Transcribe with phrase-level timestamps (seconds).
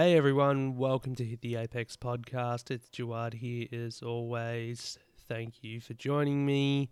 [0.00, 2.70] Hey everyone, welcome to Hit the Apex podcast.
[2.70, 4.96] It's Jawad here as always.
[5.26, 6.90] Thank you for joining me.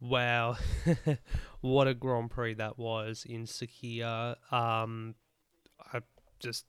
[0.00, 0.56] Wow,
[1.60, 4.34] what a Grand Prix that was in Sakhir.
[4.52, 5.14] Um,
[5.92, 6.00] I
[6.40, 6.66] just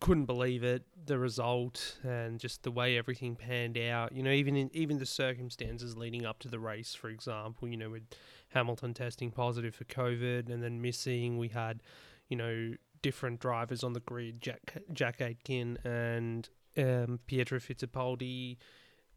[0.00, 4.10] couldn't believe it, the result and just the way everything panned out.
[4.10, 7.76] You know, even in even the circumstances leading up to the race, for example, you
[7.76, 8.08] know, with
[8.48, 11.80] Hamilton testing positive for COVID and then missing, we had,
[12.28, 12.74] you know,
[13.04, 18.56] different drivers on the grid: Jack Jack Aitken and um, Pietro Fittipaldi,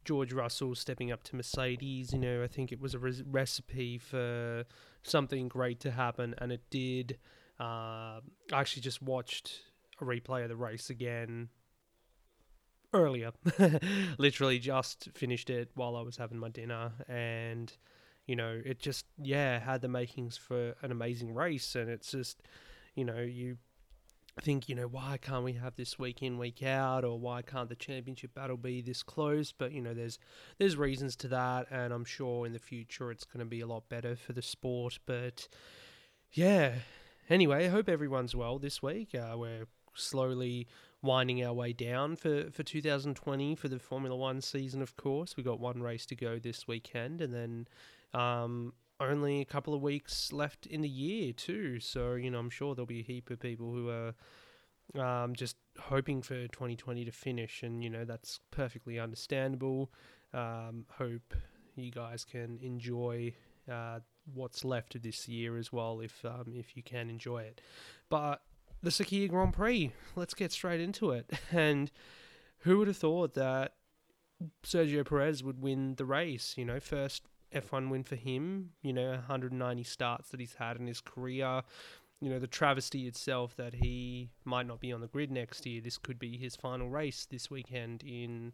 [0.04, 2.12] George Russell stepping up to Mercedes.
[2.12, 4.66] You know, I think it was a recipe for
[5.04, 7.18] something great to happen, and it did.
[7.60, 8.20] Uh,
[8.52, 9.62] I actually just watched
[10.02, 11.48] a replay of the race again
[12.94, 13.32] earlier.
[14.18, 17.72] Literally just finished it while I was having my dinner, and
[18.26, 22.42] you know, it just yeah had the makings for an amazing race, and it's just
[22.94, 23.58] you know you
[24.42, 27.70] think, you know, why can't we have this week in, week out, or why can't
[27.70, 29.52] the championship battle be this close?
[29.52, 30.20] But you know, there's
[30.58, 33.68] there's reasons to that, and I'm sure in the future it's going to be a
[33.68, 35.00] lot better for the sport.
[35.06, 35.48] But
[36.32, 36.74] yeah,
[37.30, 39.16] anyway, I hope everyone's well this week.
[39.16, 40.68] Uh, we're slowly
[41.02, 45.38] winding our way down for, for 2020 for the Formula One season, of course.
[45.38, 47.68] We've got one race to go this weekend, and then
[48.20, 51.80] um, only a couple of weeks left in the year too.
[51.80, 54.14] So you know, I'm sure there'll be a heap of people who are
[54.96, 59.92] um, just hoping for 2020 to finish, and you know that's perfectly understandable.
[60.34, 61.34] Um, hope
[61.76, 63.34] you guys can enjoy
[63.72, 64.00] uh,
[64.34, 67.62] what's left of this year as well, if um, if you can enjoy it.
[68.10, 68.42] But
[68.82, 71.32] the Sakhir Grand Prix, let's get straight into it.
[71.52, 71.92] And
[72.60, 73.74] who would have thought that
[74.64, 76.56] Sergio Perez would win the race?
[76.58, 78.72] You know, first F1 win for him.
[78.82, 81.62] You know, 190 starts that he's had in his career.
[82.20, 85.82] You know, the travesty itself that he might not be on the grid next year.
[85.82, 88.54] This could be his final race this weekend in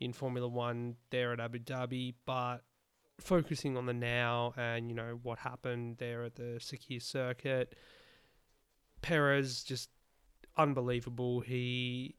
[0.00, 2.14] in Formula One there at Abu Dhabi.
[2.26, 2.58] But
[3.20, 7.74] focusing on the now and you know what happened there at the Sakhir circuit,
[9.02, 9.90] Perez just
[10.56, 11.40] unbelievable.
[11.40, 12.16] He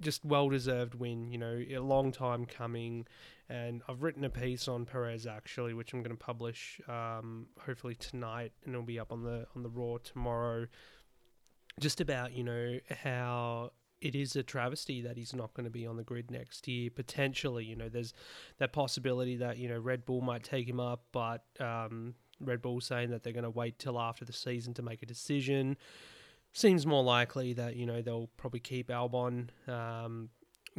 [0.00, 1.30] just well deserved win.
[1.30, 3.06] You know, a long time coming
[3.52, 7.94] and I've written a piece on Perez actually, which I'm going to publish um, hopefully
[7.94, 10.66] tonight, and it'll be up on the on the Roar tomorrow.
[11.78, 15.86] Just about you know how it is a travesty that he's not going to be
[15.86, 16.88] on the grid next year.
[16.90, 18.14] Potentially, you know, there's
[18.58, 22.80] that possibility that you know Red Bull might take him up, but um, Red Bull
[22.80, 25.76] saying that they're going to wait till after the season to make a decision.
[26.54, 29.50] Seems more likely that you know they'll probably keep Albon.
[29.68, 30.30] Um,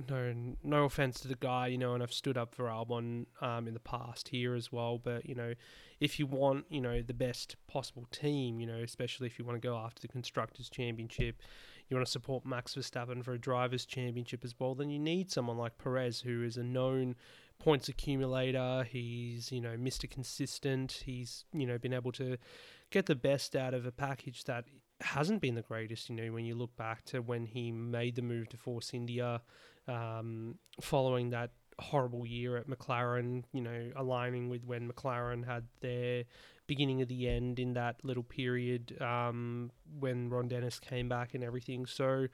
[0.10, 3.68] no no offense to the guy, you know, and I've stood up for Albon um,
[3.68, 4.98] in the past here as well.
[4.98, 5.54] But you know,
[6.00, 9.62] if you want, you know, the best possible team, you know, especially if you want
[9.62, 11.42] to go after the constructors' championship,
[11.88, 14.76] you want to support Max Verstappen for a drivers' championship as well.
[14.76, 17.16] Then you need someone like Perez, who is a known
[17.60, 18.86] points accumulator.
[18.90, 20.10] He's you know Mr.
[20.10, 21.04] Consistent.
[21.06, 22.38] He's you know been able to
[22.90, 24.66] get the best out of a package that
[25.04, 26.10] hasn't been the greatest.
[26.10, 29.42] You know, when you look back to when he made the move to Force India
[29.88, 36.24] um, following that horrible year at McLaren, you know, aligning with when McLaren had their
[36.68, 41.44] beginning of the end in that little period um, when Ron Dennis came back and
[41.44, 41.86] everything.
[41.86, 42.28] So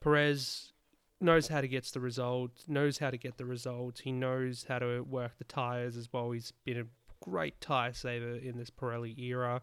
[0.00, 0.72] Perez
[1.20, 4.00] knows how to get the result, knows how to get the results.
[4.00, 6.30] He knows how to work the tires as well.
[6.30, 6.84] He's been a
[7.22, 9.62] great tire saver in this Pirelli era.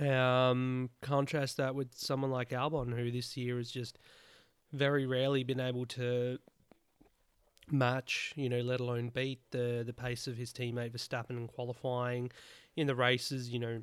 [0.00, 3.98] Um, contrast that with someone like Albon, who this year has just
[4.72, 6.38] very rarely been able to
[7.70, 12.30] match, you know, let alone beat the the pace of his teammate Verstappen in qualifying.
[12.76, 13.82] In the races, you know,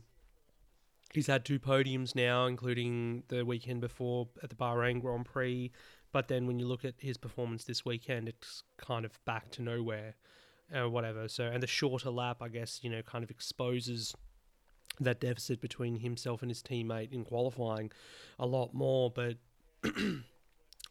[1.13, 5.71] he's had two podiums now, including the weekend before at the Bahrain Grand Prix.
[6.11, 9.61] But then when you look at his performance this weekend, it's kind of back to
[9.61, 10.15] nowhere,
[10.73, 11.27] or whatever.
[11.27, 14.15] So, and the shorter lap, I guess, you know, kind of exposes
[14.99, 17.91] that deficit between himself and his teammate in qualifying
[18.37, 19.11] a lot more.
[19.11, 19.37] But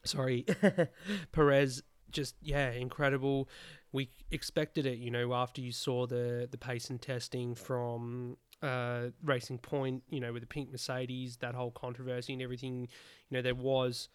[0.04, 0.46] sorry,
[1.32, 3.48] Perez just yeah, incredible.
[3.92, 9.08] We expected it, you know, after you saw the the pace and testing from uh,
[9.22, 12.88] Racing Point, you know, with the pink Mercedes, that whole controversy and everything.
[13.30, 14.08] You know, there was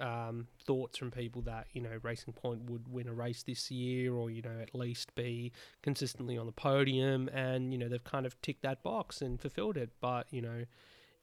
[0.00, 4.14] um, thoughts from people that you know Racing Point would win a race this year,
[4.14, 5.52] or you know at least be
[5.82, 9.76] consistently on the podium, and you know they've kind of ticked that box and fulfilled
[9.76, 9.90] it.
[10.00, 10.64] But you know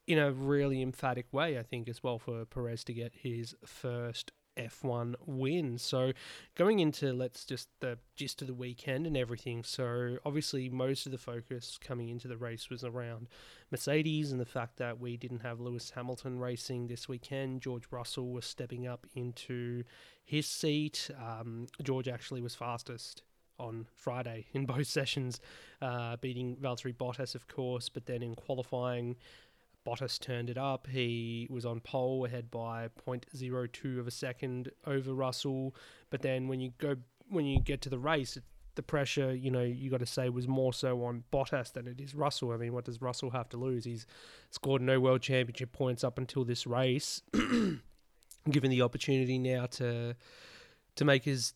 [0.08, 4.32] in a really emphatic way, I think, as well, for Perez to get his first
[4.57, 5.77] F1 win.
[5.77, 6.12] So,
[6.56, 9.63] going into let's just the gist of the weekend and everything.
[9.63, 13.27] So, obviously, most of the focus coming into the race was around
[13.71, 17.62] Mercedes and the fact that we didn't have Lewis Hamilton racing this weekend.
[17.62, 19.83] George Russell was stepping up into
[20.24, 21.09] his seat.
[21.19, 23.24] Um, George actually was fastest
[23.59, 25.39] on Friday in both sessions,
[25.81, 29.15] uh, beating Valtteri Bottas, of course, but then in qualifying,
[29.88, 30.88] Bottas turned it up.
[30.88, 35.74] He was on pole ahead by 0.02 of a second over Russell,
[36.10, 36.98] but then when you go
[37.30, 38.38] when you get to the race,
[38.75, 42.00] the pressure, you know, you got to say was more so on Bottas than it
[42.01, 42.51] is Russell.
[42.51, 43.86] I mean, what does Russell have to lose?
[43.86, 44.06] He's
[44.50, 47.22] scored no world championship points up until this race.
[48.50, 50.16] Given the opportunity now to
[50.95, 51.54] to make his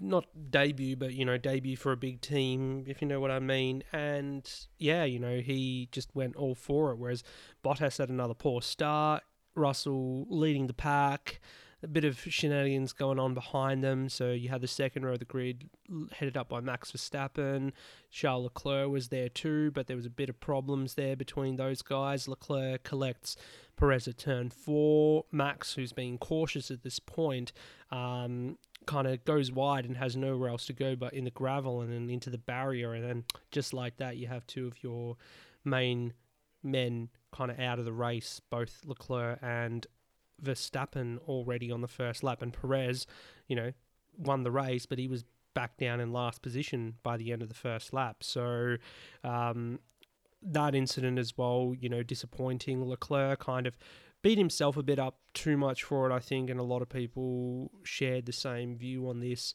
[0.00, 3.38] not debut, but you know, debut for a big team, if you know what I
[3.38, 3.82] mean.
[3.92, 6.96] And yeah, you know, he just went all for it.
[6.96, 7.22] Whereas
[7.64, 9.22] Bottas had another poor start.
[9.54, 11.40] Russell leading the pack,
[11.82, 14.08] a bit of shenanigans going on behind them.
[14.08, 15.68] So you had the second row of the grid
[16.12, 17.72] headed up by Max Verstappen.
[18.10, 21.82] Charles Leclerc was there too, but there was a bit of problems there between those
[21.82, 22.28] guys.
[22.28, 23.36] Leclerc collects
[23.76, 25.24] Perez at turn four.
[25.32, 27.52] Max, who's being cautious at this point,
[27.90, 31.80] um, kind of goes wide and has nowhere else to go but in the gravel
[31.80, 32.94] and then into the barrier.
[32.94, 35.16] And then just like that, you have two of your
[35.64, 36.12] main
[36.62, 39.86] men kind of out of the race, both Leclerc and
[40.42, 42.42] Verstappen already on the first lap.
[42.42, 43.06] And Perez,
[43.46, 43.72] you know,
[44.16, 45.24] won the race, but he was
[45.54, 48.22] back down in last position by the end of the first lap.
[48.22, 48.76] So,
[49.24, 49.80] um,
[50.42, 52.82] that incident as well, you know, disappointing.
[52.84, 53.76] Leclerc kind of
[54.22, 56.88] beat himself a bit up too much for it, I think, and a lot of
[56.88, 59.54] people shared the same view on this.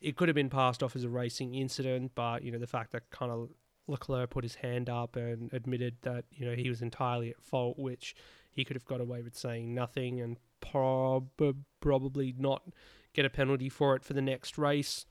[0.00, 2.92] It could have been passed off as a racing incident, but you know the fact
[2.92, 3.50] that kind of
[3.86, 7.78] Leclerc put his hand up and admitted that you know he was entirely at fault,
[7.78, 8.14] which
[8.50, 12.62] he could have got away with saying nothing and prob- probably not
[13.12, 15.06] get a penalty for it for the next race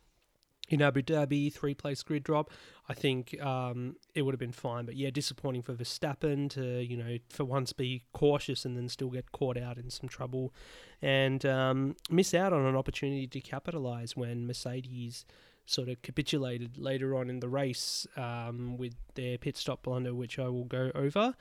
[0.70, 2.50] in Abu Dhabi, three place grid drop,
[2.88, 4.86] I think um, it would have been fine.
[4.86, 9.10] But yeah, disappointing for Verstappen to, you know, for once be cautious and then still
[9.10, 10.54] get caught out in some trouble
[11.02, 15.26] and um, miss out on an opportunity to capitalize when Mercedes
[15.66, 20.40] sort of capitulated later on in the race um, with their pit stop blunder, which
[20.40, 21.36] I will go over.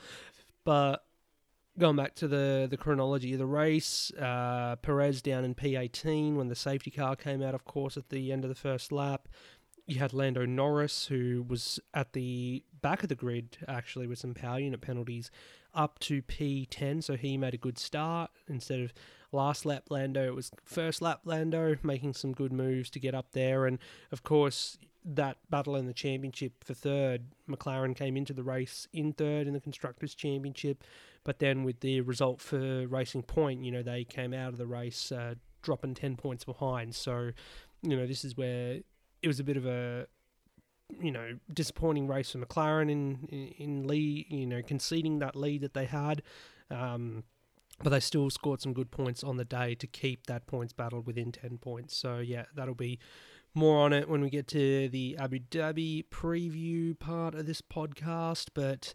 [0.65, 1.05] But
[1.79, 6.49] going back to the, the chronology of the race, uh, Perez down in P18 when
[6.49, 9.29] the safety car came out, of course, at the end of the first lap.
[9.87, 14.35] You had Lando Norris, who was at the back of the grid, actually, with some
[14.35, 15.31] power unit penalties,
[15.75, 18.31] up to P10, so he made a good start.
[18.49, 18.93] Instead of
[19.33, 23.33] last lap Lando, it was first lap Lando, making some good moves to get up
[23.33, 23.67] there.
[23.67, 23.79] And,
[24.13, 29.13] of course, that battle in the championship for third, McLaren came into the race in
[29.13, 30.85] third in the Constructors' Championship.
[31.25, 34.67] But then with the result for Racing Point, you know, they came out of the
[34.67, 36.95] race uh, dropping 10 points behind.
[36.95, 37.31] So,
[37.83, 38.81] you know, this is where
[39.23, 40.07] it was a bit of a,
[41.01, 45.75] you know, disappointing race for McLaren in, in, in you know, conceding that lead that
[45.75, 46.23] they had.
[46.71, 47.25] Um,
[47.83, 51.01] but they still scored some good points on the day to keep that points battle
[51.01, 51.97] within 10 points.
[51.97, 52.99] So, yeah, that'll be
[53.55, 58.49] more on it when we get to the Abu Dhabi preview part of this podcast.
[58.55, 58.95] But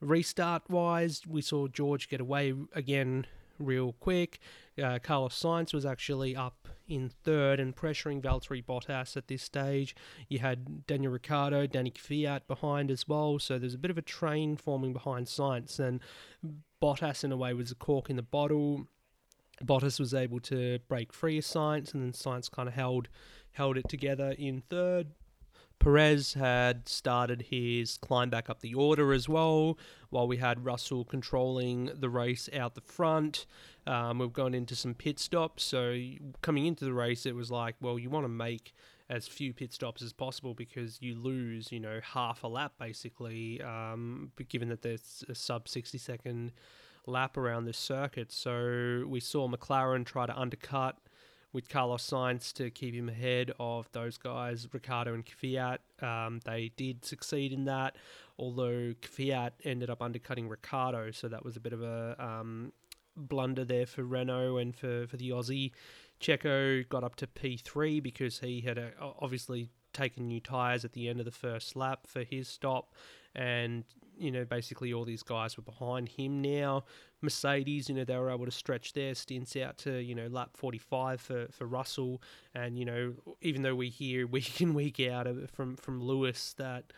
[0.00, 3.26] Restart wise, we saw George get away again
[3.58, 4.38] real quick.
[4.82, 9.96] Uh, Carlos Sainz was actually up in third and pressuring Valtteri Bottas at this stage.
[10.28, 14.02] You had Daniel Ricciardo, Danny Kvyat behind as well, so there's a bit of a
[14.02, 16.00] train forming behind Sainz, and
[16.80, 18.86] Bottas in a way was a cork in the bottle.
[19.64, 23.08] Bottas was able to break free of Sainz, and then Sainz kind of held
[23.52, 25.08] held it together in third.
[25.78, 29.78] Perez had started his climb back up the order as well,
[30.10, 33.46] while we had Russell controlling the race out the front.
[33.86, 35.96] Um, we've gone into some pit stops, so
[36.42, 38.74] coming into the race, it was like, well, you want to make
[39.08, 43.62] as few pit stops as possible because you lose, you know, half a lap basically,
[43.62, 46.52] um, given that there's a sub 60 second
[47.06, 48.32] lap around this circuit.
[48.32, 50.96] So we saw McLaren try to undercut
[51.56, 55.78] with Carlos Sainz to keep him ahead of those guys, Ricciardo and Kvyat.
[56.02, 57.96] Um, they did succeed in that,
[58.38, 62.74] although Kvyat ended up undercutting Ricciardo, so that was a bit of a um,
[63.16, 65.72] blunder there for Renault and for, for the Aussie.
[66.20, 71.08] Checo got up to P3 because he had a, obviously taken new tyres at the
[71.08, 72.92] end of the first lap for his stop,
[73.34, 73.84] and
[74.18, 76.84] you know, basically all these guys were behind him now.
[77.22, 80.50] Mercedes, you know, they were able to stretch their stints out to, you know, lap
[80.54, 82.22] 45 for, for Russell.
[82.54, 86.92] And, you know, even though we hear week in, week out from, from Lewis that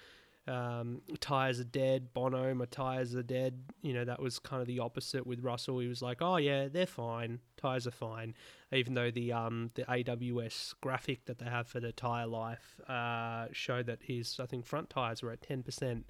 [0.48, 2.12] um, tires are dead.
[2.14, 3.60] Bono, my tires are dead.
[3.82, 5.78] You know, that was kind of the opposite with Russell.
[5.78, 7.40] He was like, oh, yeah, they're fine.
[7.56, 8.34] Tires are fine.
[8.72, 13.46] Even though the um, the AWS graphic that they have for the tire life uh,
[13.52, 16.04] showed that his, I think, front tires were at 10%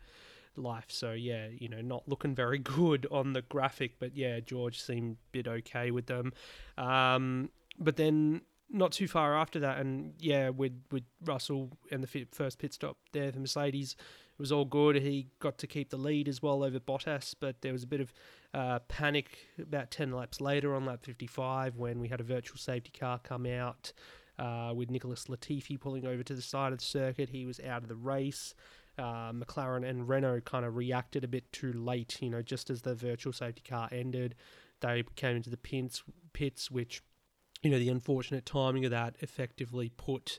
[0.58, 0.86] life.
[0.88, 3.98] So, yeah, you know, not looking very good on the graphic.
[3.98, 6.32] But, yeah, George seemed a bit okay with them.
[6.76, 12.26] Um, but then not too far after that, and yeah, with with Russell and the
[12.30, 14.96] first pit stop there for Mercedes, it was all good.
[14.96, 18.00] He got to keep the lead as well over Bottas, but there was a bit
[18.00, 18.12] of
[18.52, 22.92] uh, panic about ten laps later on lap 55 when we had a virtual safety
[22.98, 23.92] car come out
[24.38, 27.30] uh, with Nicholas Latifi pulling over to the side of the circuit.
[27.30, 28.54] He was out of the race.
[28.98, 32.82] Uh, McLaren and Renault kind of reacted a bit too late, you know, just as
[32.82, 34.34] the virtual safety car ended.
[34.80, 36.02] They came into the pits,
[36.32, 37.02] pits which
[37.62, 40.38] you know, the unfortunate timing of that effectively put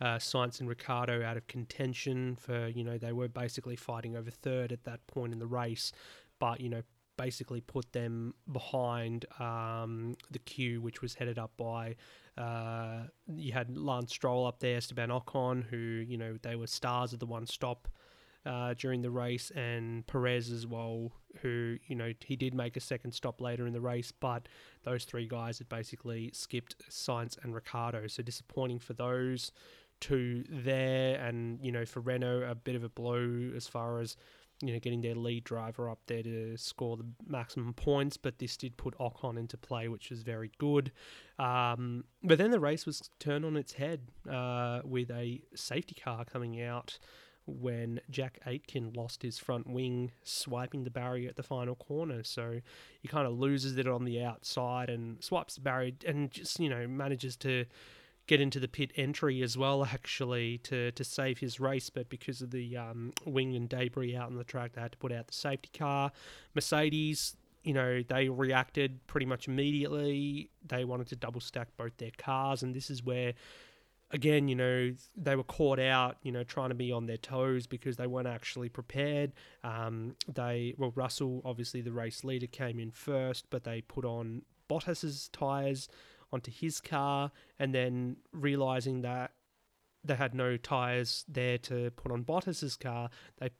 [0.00, 4.30] uh, Sainz and Ricciardo out of contention for, you know, they were basically fighting over
[4.30, 5.92] third at that point in the race,
[6.38, 6.82] but, you know,
[7.16, 11.96] basically put them behind um, the queue, which was headed up by,
[12.36, 13.00] uh,
[13.34, 17.18] you had Lance Stroll up there, Esteban Ocon, who, you know, they were stars of
[17.18, 17.88] the one stop
[18.46, 22.80] uh, during the race, and Perez as well, who, you know, he did make a
[22.80, 24.48] second stop later in the race, but
[24.84, 28.06] those three guys had basically skipped Sainz and Ricciardo.
[28.06, 29.52] So disappointing for those
[30.00, 34.16] two there, and, you know, for Renault, a bit of a blow as far as,
[34.62, 38.56] you know, getting their lead driver up there to score the maximum points, but this
[38.56, 40.90] did put Ocon into play, which was very good.
[41.38, 46.24] Um, but then the race was turned on its head uh, with a safety car
[46.24, 46.98] coming out
[47.48, 52.22] when Jack Aitken lost his front wing swiping the barrier at the final corner.
[52.22, 52.60] So
[53.00, 56.68] he kind of loses it on the outside and swipes the barrier and just, you
[56.68, 57.64] know, manages to
[58.26, 61.88] get into the pit entry as well, actually, to, to save his race.
[61.88, 64.98] But because of the um, wing and debris out on the track, they had to
[64.98, 66.12] put out the safety car.
[66.54, 70.50] Mercedes, you know, they reacted pretty much immediately.
[70.66, 73.32] They wanted to double stack both their cars, and this is where
[74.10, 77.66] again, you know, they were caught out, you know, trying to be on their toes
[77.66, 79.32] because they weren't actually prepared.
[79.62, 84.42] Um, they, well, Russell, obviously the race leader, came in first, but they put on
[84.68, 85.88] Bottas's tyres
[86.32, 89.32] onto his car, and then realizing that
[90.04, 93.50] they had no tyres there to put on Bottas's car, they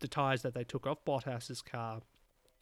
[0.00, 2.00] the tyres that they took off Bottas's car.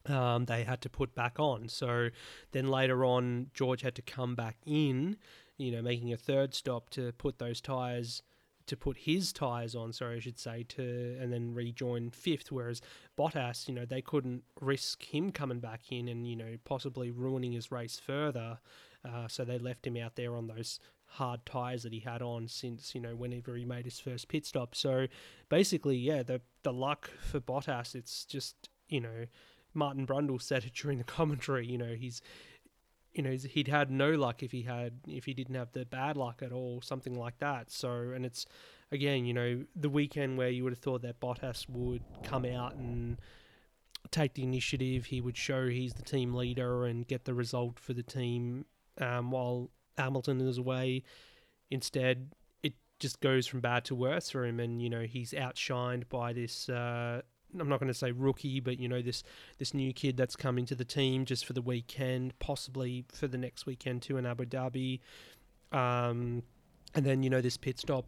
[0.06, 1.68] Um, they had to put back on.
[1.68, 2.11] So
[2.52, 5.16] then later on, George had to come back in
[5.56, 8.23] you know, making a third stop to put those tyres
[8.66, 12.50] to put his tyres on, sorry, I should say, to and then rejoin fifth.
[12.50, 12.80] Whereas
[13.14, 17.52] Bottas, you know, they couldn't risk him coming back in and you know possibly ruining
[17.52, 18.58] his race further.
[19.04, 22.49] Uh, so they left him out there on those hard tyres that he had on
[22.49, 24.75] since you know whenever he made his first pit stop.
[24.75, 25.08] So
[25.50, 29.26] basically, yeah, the the luck for Bottas, it's just you know.
[29.75, 31.66] Martin Brundle said it during the commentary.
[31.66, 32.23] You know, he's
[33.14, 36.16] you know he'd had no luck if he had if he didn't have the bad
[36.16, 38.45] luck at all something like that so and it's
[38.90, 42.75] again you know the weekend where you would have thought that Bottas would come out
[42.75, 43.19] and
[44.11, 47.95] take the initiative he would show he's the team leader and get the result for
[47.95, 48.66] the team
[49.00, 51.04] um, while Hamilton is away
[51.71, 56.09] instead it just goes from bad to worse for him and you know he's outshined
[56.09, 57.23] by this uh,
[57.58, 59.23] I'm not going to say rookie, but you know this
[59.58, 63.38] this new kid that's coming to the team just for the weekend, possibly for the
[63.38, 65.00] next weekend too in Abu Dhabi,
[65.73, 66.42] um,
[66.94, 68.06] and then you know this pit stop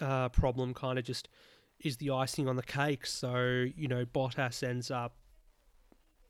[0.00, 1.28] uh, problem kind of just
[1.80, 3.06] is the icing on the cake.
[3.06, 5.16] So you know Bottas ends up,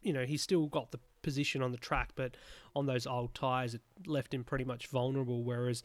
[0.03, 2.37] you know he's still got the position on the track, but
[2.75, 5.43] on those old tires, it left him pretty much vulnerable.
[5.43, 5.83] Whereas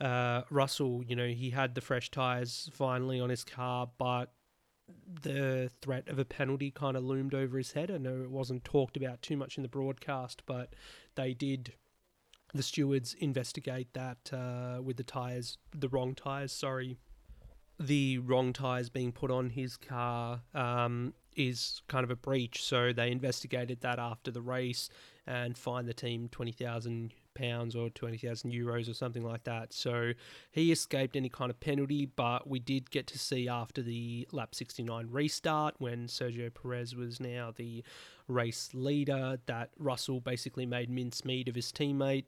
[0.00, 4.32] uh, Russell, you know, he had the fresh tires finally on his car, but
[5.22, 7.90] the threat of a penalty kind of loomed over his head.
[7.90, 10.74] I know it wasn't talked about too much in the broadcast, but
[11.14, 11.74] they did.
[12.54, 16.52] The stewards investigate that uh, with the tires, the wrong tires.
[16.52, 16.98] Sorry,
[17.80, 22.62] the wrong tires being put on his car um, is kind of a breach.
[22.62, 24.90] So they investigated that after the race
[25.26, 29.72] and fined the team twenty thousand pounds or 20,000 euros or something like that.
[29.72, 30.12] So
[30.50, 34.54] he escaped any kind of penalty, but we did get to see after the lap
[34.54, 37.82] 69 restart when Sergio Perez was now the
[38.28, 42.24] race leader that Russell basically made mincemeat of his teammate,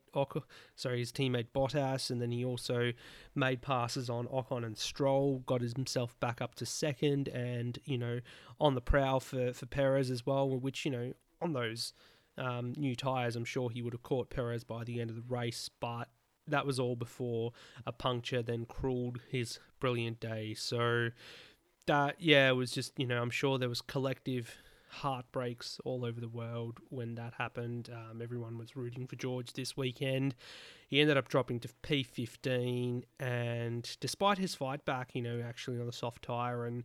[0.77, 2.93] sorry, his teammate Bottas, and then he also
[3.35, 8.21] made passes on Ocon and Stroll, got himself back up to second, and you know
[8.61, 11.93] on the prowl for for Perez as well, which you know on those
[12.39, 15.23] um, new tyres, I'm sure he would have caught Perez by the end of the
[15.29, 16.09] race, but
[16.47, 17.53] that was all before
[17.87, 20.55] a puncture then cruelled his brilliant day.
[20.55, 21.11] So,
[21.87, 24.57] that yeah, it was just you know I'm sure there was collective
[24.95, 27.91] heartbreaks all over the world when that happened.
[27.93, 30.35] Um, everyone was rooting for George this weekend.
[30.89, 35.87] He ended up dropping to P15, and despite his fight back, you know, actually on
[35.87, 36.85] the soft tire and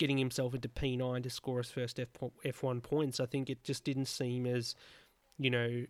[0.00, 2.08] getting himself into P9 to score his first F
[2.44, 4.74] F1 points, I think it just didn't seem as,
[5.38, 5.84] you know,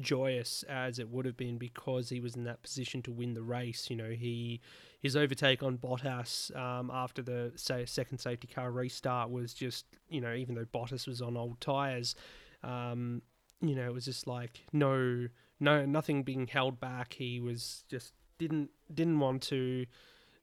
[0.00, 3.42] joyous as it would have been because he was in that position to win the
[3.42, 3.88] race.
[3.88, 4.60] You know, he
[5.00, 10.20] his overtake on Bottas um, after the say, second safety car restart was just you
[10.20, 12.16] know even though Bottas was on old tires,
[12.64, 13.22] um,
[13.60, 15.28] you know it was just like no
[15.60, 17.12] no nothing being held back.
[17.12, 19.86] He was just didn't didn't want to.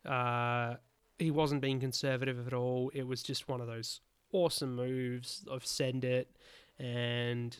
[0.05, 0.75] Uh,
[1.19, 2.91] he wasn't being conservative at all.
[2.93, 6.35] It was just one of those awesome moves of send it
[6.79, 7.57] and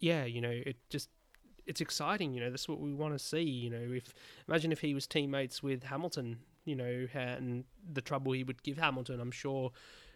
[0.00, 1.08] yeah, you know, it just
[1.66, 2.34] it's exciting.
[2.34, 3.42] You know, that's what we want to see.
[3.42, 4.14] You know, if
[4.48, 8.78] imagine if he was teammates with Hamilton, you know, and the trouble he would give
[8.78, 9.20] Hamilton.
[9.20, 9.72] I'm sure,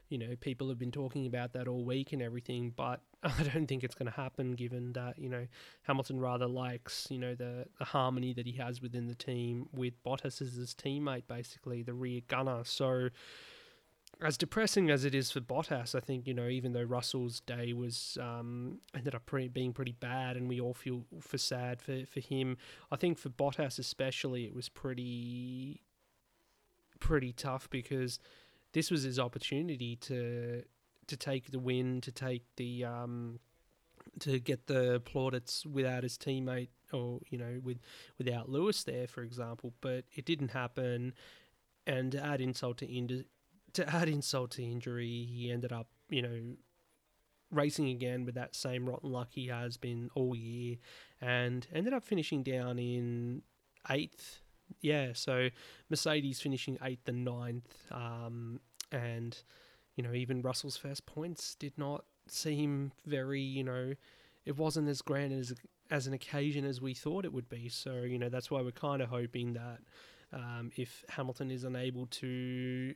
[0.08, 3.66] you know, people have been talking about that all week and everything, but I don't
[3.66, 5.46] think it's going to happen given that you know
[5.82, 10.02] Hamilton rather likes you know the the harmony that he has within the team with
[10.02, 12.62] Bottas as his teammate, basically the rear gunner.
[12.64, 13.08] So
[14.20, 17.72] as depressing as it is for Bottas, I think you know even though Russell's day
[17.72, 22.20] was um, ended up being pretty bad, and we all feel for sad for for
[22.20, 22.56] him.
[22.90, 25.82] I think for Bottas especially, it was pretty
[27.00, 28.18] pretty tough because
[28.78, 30.62] this was his opportunity to
[31.08, 33.40] to take the win, to take the um,
[34.20, 37.78] to get the plaudits without his teammate or you know with
[38.18, 39.72] without Lewis there, for example.
[39.80, 41.12] But it didn't happen,
[41.88, 43.24] and to add insult to injury
[43.72, 46.40] to add insult to injury, he ended up, you know,
[47.50, 50.76] racing again with that same rotten luck he has been all year
[51.20, 53.42] and ended up finishing down in
[53.90, 54.40] eighth.
[54.80, 55.48] Yeah, so
[55.90, 57.74] Mercedes finishing eighth and ninth.
[57.90, 58.60] Um,
[58.92, 59.36] and,
[59.96, 63.94] you know, even Russell's first points did not seem very, you know,
[64.44, 65.54] it wasn't as grand as,
[65.90, 67.68] as an occasion as we thought it would be.
[67.68, 69.78] So, you know, that's why we're kind of hoping that
[70.32, 72.94] um, if Hamilton is unable to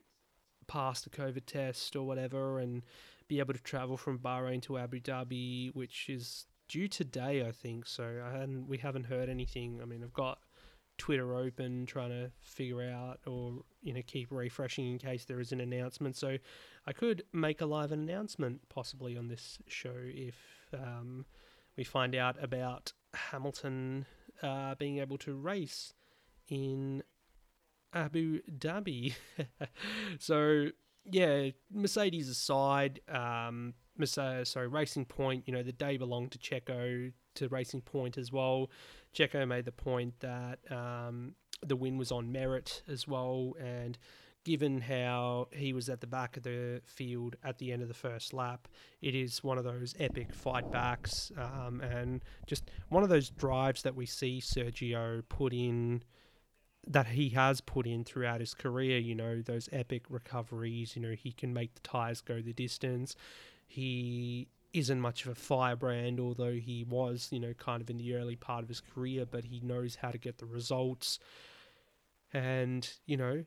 [0.67, 2.83] pass the COVID test or whatever and
[3.29, 7.87] be able to travel from Bahrain to Abu Dhabi, which is due today, I think.
[7.87, 9.81] So hadn't, we haven't heard anything.
[9.83, 10.39] I mean, I've got
[11.03, 15.51] Twitter open trying to figure out or you know keep refreshing in case there is
[15.51, 16.15] an announcement.
[16.15, 16.37] So
[16.87, 20.37] I could make a live announcement possibly on this show if
[20.73, 21.27] um,
[21.77, 24.07] we find out about Hamilton
[24.45, 25.93] uh, being able to race
[26.49, 27.03] in
[27.93, 29.15] Abu Dhabi.
[30.21, 30.69] so
[31.11, 35.49] yeah, Mercedes aside, um, Mercedes, sorry, Racing Point.
[35.49, 38.71] You know, the day belonged to Checo, to Racing Point as well.
[39.15, 43.99] Checo made the point that um, the win was on merit as well, and
[44.45, 47.95] given how he was at the back of the field at the end of the
[47.95, 48.67] first lap,
[49.01, 53.83] it is one of those epic fight backs, um, and just one of those drives
[53.83, 56.03] that we see Sergio put in
[56.87, 58.99] that he has put in throughout his career.
[58.99, 60.97] You know, those epic recoveries.
[60.97, 63.15] You know, he can make the tires go the distance.
[63.67, 68.15] He isn't much of a firebrand, although he was, you know, kind of in the
[68.15, 71.19] early part of his career, but he knows how to get the results.
[72.33, 73.45] And, you know,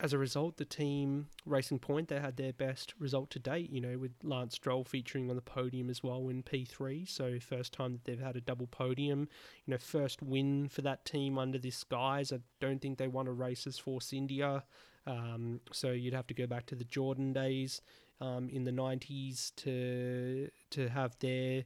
[0.00, 3.72] as a result, the team Racing Point they had their best result to date.
[3.72, 7.04] You know, with Lance Stroll featuring on the podium as well in P three.
[7.04, 9.28] So first time that they've had a double podium.
[9.66, 12.32] You know, first win for that team under this guise.
[12.32, 14.62] I don't think they won a race as Force India.
[15.04, 17.80] Um, so you'd have to go back to the Jordan days
[18.20, 21.64] um, in the nineties to to have their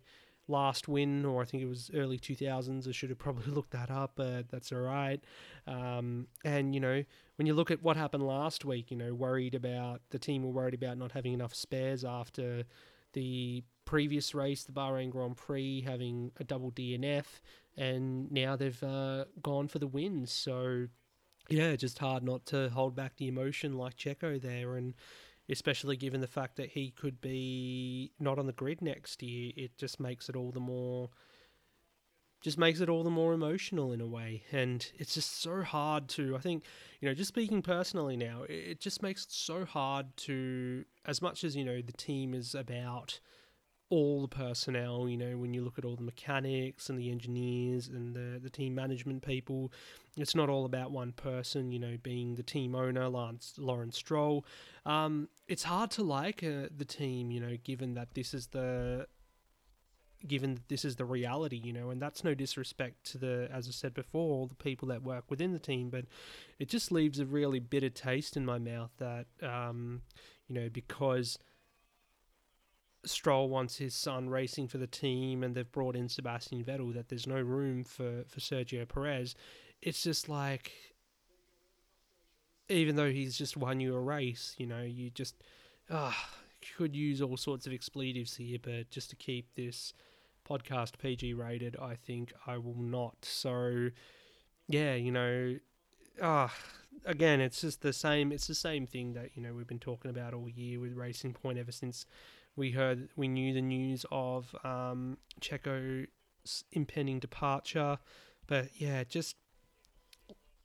[0.48, 2.88] last win, or I think it was early 2000s.
[2.88, 5.22] I should have probably looked that up, but that's all right.
[5.66, 7.02] Um, and, you know,
[7.36, 10.50] when you look at what happened last week, you know, worried about the team were
[10.50, 12.64] worried about not having enough spares after
[13.12, 17.24] the previous race, the Bahrain Grand Prix, having a double DNF,
[17.76, 20.26] and now they've uh, gone for the win.
[20.26, 20.88] So,
[21.48, 24.76] yeah, just hard not to hold back the emotion like Checo there.
[24.76, 24.94] And,
[25.50, 29.52] especially given the fact that he could be not on the grid next year.
[29.56, 31.10] It just makes it all the more
[32.42, 36.08] just makes it all the more emotional in a way and it's just so hard
[36.08, 36.64] to i think
[37.00, 41.44] you know just speaking personally now it just makes it so hard to as much
[41.44, 43.20] as you know the team is about
[43.92, 45.06] all the personnel.
[45.06, 48.48] You know, when you look at all the mechanics and the engineers and the, the
[48.48, 49.70] team management people,
[50.16, 54.46] it's not all about one person, you know, being the team owner, Lance, Lawrence Stroll.
[54.86, 59.06] Um, it's hard to like uh, the team, you know, given that this is the
[60.26, 63.66] given that this is the reality, you know, and that's no disrespect to the, as
[63.68, 66.04] I said before, the people that work within the team, but
[66.60, 70.02] it just leaves a really bitter taste in my mouth that, um,
[70.46, 71.38] you know, because
[73.04, 77.08] Stroll wants his son racing for the team and they've brought in Sebastian Vettel, that
[77.08, 79.34] there's no room for, for Sergio Perez.
[79.80, 80.72] It's just like,
[82.68, 85.34] even though he's just won you a race, you know, you just,
[85.90, 86.30] ah,
[86.76, 89.92] could use all sorts of expletives here, but just to keep this
[90.48, 93.16] podcast PG rated, I think I will not.
[93.22, 93.90] So,
[94.68, 95.56] yeah, you know,
[96.22, 96.54] ah,
[97.04, 98.32] again, it's just the same.
[98.32, 101.34] It's the same thing that you know we've been talking about all year with Racing
[101.34, 102.06] Point ever since
[102.56, 106.06] we heard we knew the news of um, Checo's
[106.72, 107.98] impending departure.
[108.46, 109.36] But yeah, just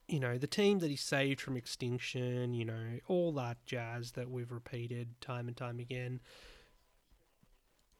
[0.08, 4.30] you know, the team that he saved from extinction, you know, all that jazz that
[4.30, 6.21] we've repeated time and time again,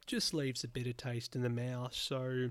[0.06, 1.94] just leaves a bitter taste in the mouth.
[1.94, 2.50] So,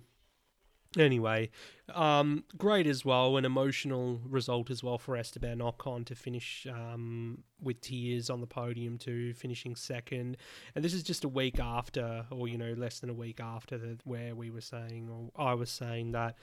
[0.97, 1.49] anyway,
[1.93, 7.43] um, great as well, an emotional result as well for Esteban Ocon to finish um,
[7.62, 10.38] with tears on the podium, too, finishing second.
[10.75, 13.77] And this is just a week after, or, you know, less than a week after
[13.77, 16.38] the, where we were saying, or I was saying that,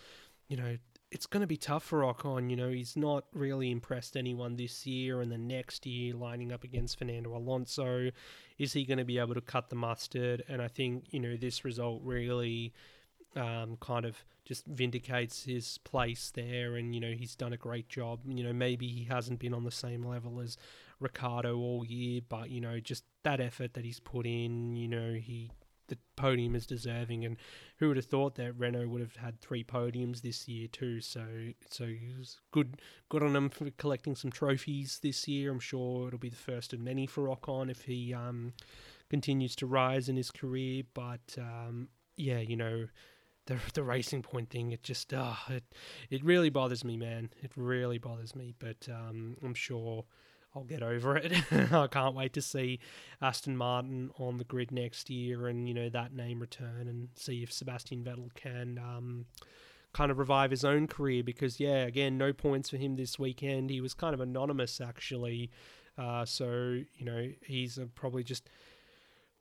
[0.49, 0.77] you know,
[1.11, 2.51] it's going to be tough for Ocon.
[2.51, 6.65] You know, he's not really impressed anyone this year and the next year lining up
[6.65, 8.11] against Fernando Alonso.
[8.59, 10.43] Is he going to be able to cut the mustard?
[10.49, 12.73] And I think, you know, this result really
[13.37, 16.77] um, kind of just vindicates his place there.
[16.77, 18.21] And, you know, he's done a great job.
[18.27, 20.57] You know, maybe he hasn't been on the same level as
[21.01, 25.15] Ricciardo all year, but, you know, just that effort that he's put in, you know,
[25.15, 25.51] he
[25.89, 27.25] the podium is deserving.
[27.25, 27.37] And
[27.77, 31.01] who would have thought that Renault would have had three podiums this year too?
[31.01, 31.27] So
[31.71, 31.89] so
[32.53, 35.51] good good on him for collecting some trophies this year.
[35.51, 38.53] I'm sure it'll be the first of many for Ocon if he um,
[39.11, 40.85] continues to rise in his career.
[40.95, 42.87] But um, yeah, you know.
[43.47, 45.65] The, the racing point thing, it just uh, it
[46.11, 47.31] it really bothers me, man.
[47.43, 48.55] It really bothers me.
[48.59, 50.05] But um, I'm sure
[50.55, 51.33] I'll get over it.
[51.73, 52.79] I can't wait to see
[53.21, 57.43] Aston Martin on the grid next year and, you know, that name return and see
[57.43, 59.27] if Sebastian Vettel can um,
[59.93, 63.71] kind of revive his own career because, yeah, again, no points for him this weekend.
[63.71, 65.51] He was kind of anonymous, actually.
[65.99, 68.49] Uh, so, you know, he's probably just,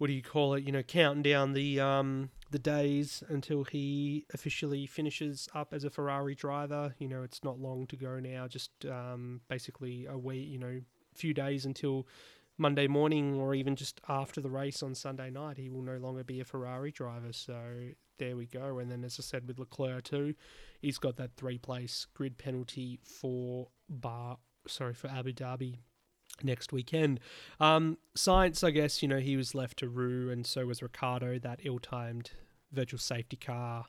[0.03, 4.25] what do you call it, you know, counting down the, um, the days until he
[4.33, 6.93] officially finishes up as a Ferrari driver.
[6.99, 10.81] You know, it's not long to go now, just um, basically a week, you know,
[11.15, 12.05] few days until
[12.57, 16.25] Monday morning or even just after the race on Sunday night, he will no longer
[16.25, 17.31] be a Ferrari driver.
[17.31, 17.55] So
[18.19, 18.79] there we go.
[18.79, 20.33] And then, as I said with Leclerc too,
[20.81, 24.39] he's got that three-place grid penalty for Bar.
[24.67, 25.77] Sorry for Abu Dhabi
[26.41, 27.19] next weekend.
[27.59, 31.39] Um, Sainz, I guess you know he was left to rue, and so was Ricciardo,
[31.39, 32.31] That ill-timed
[32.71, 33.85] virtual safety car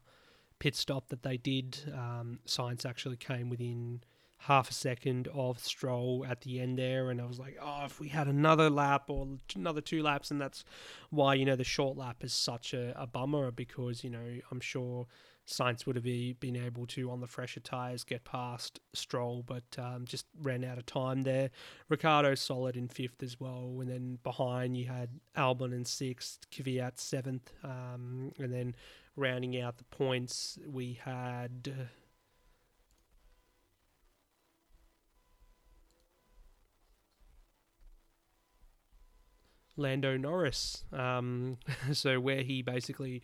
[0.59, 1.78] pit stop that they did.
[1.92, 4.02] Um, Sainz actually came within
[4.38, 7.98] half a second of Stroll at the end there, and I was like, oh, if
[7.98, 9.26] we had another lap or
[9.57, 10.64] another two laps, and that's
[11.11, 14.61] why you know the short lap is such a, a bummer because you know I'm
[14.61, 15.07] sure
[15.46, 19.64] Sainz would have be, been able to on the fresher tyres get past Stroll, but
[19.78, 21.50] um, just ran out of time there.
[21.88, 26.98] Ricciardo solid in fifth as well, and then behind you had Albon in sixth, Kvyat
[26.98, 28.74] seventh, um, and then
[29.16, 31.88] rounding out the points we had.
[39.76, 40.85] Lando Norris.
[40.92, 41.59] Um,
[41.92, 43.22] so where he basically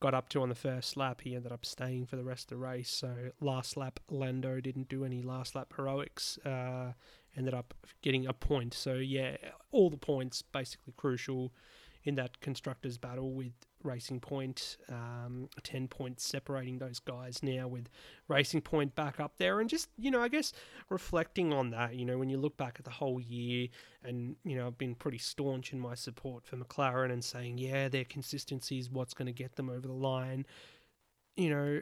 [0.00, 2.58] got up to on the first lap, he ended up staying for the rest of
[2.58, 2.90] the race.
[2.90, 6.38] So last lap, Lando didn't do any last lap heroics.
[6.38, 6.92] Uh,
[7.36, 8.74] ended up getting a point.
[8.74, 9.36] So yeah,
[9.70, 11.52] all the points basically crucial
[12.04, 17.88] in that constructors battle with Racing Point, um, 10 points separating those guys now with
[18.28, 19.60] Racing Point back up there.
[19.60, 20.52] And just, you know, I guess
[20.88, 23.68] reflecting on that, you know, when you look back at the whole year
[24.02, 27.88] and, you know, I've been pretty staunch in my support for McLaren and saying, yeah,
[27.88, 30.46] their consistency is what's going to get them over the line,
[31.36, 31.80] you know,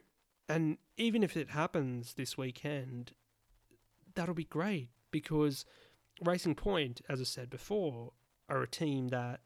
[0.49, 3.13] and even if it happens this weekend,
[4.15, 5.65] that'll be great because
[6.23, 8.13] Racing Point, as I said before,
[8.49, 9.41] are a team that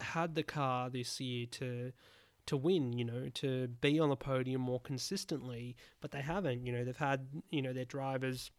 [0.00, 1.92] had the car this year to
[2.46, 6.64] to win, you know, to be on the podium more consistently, but they haven't.
[6.64, 8.52] You know, they've had, you know, their drivers,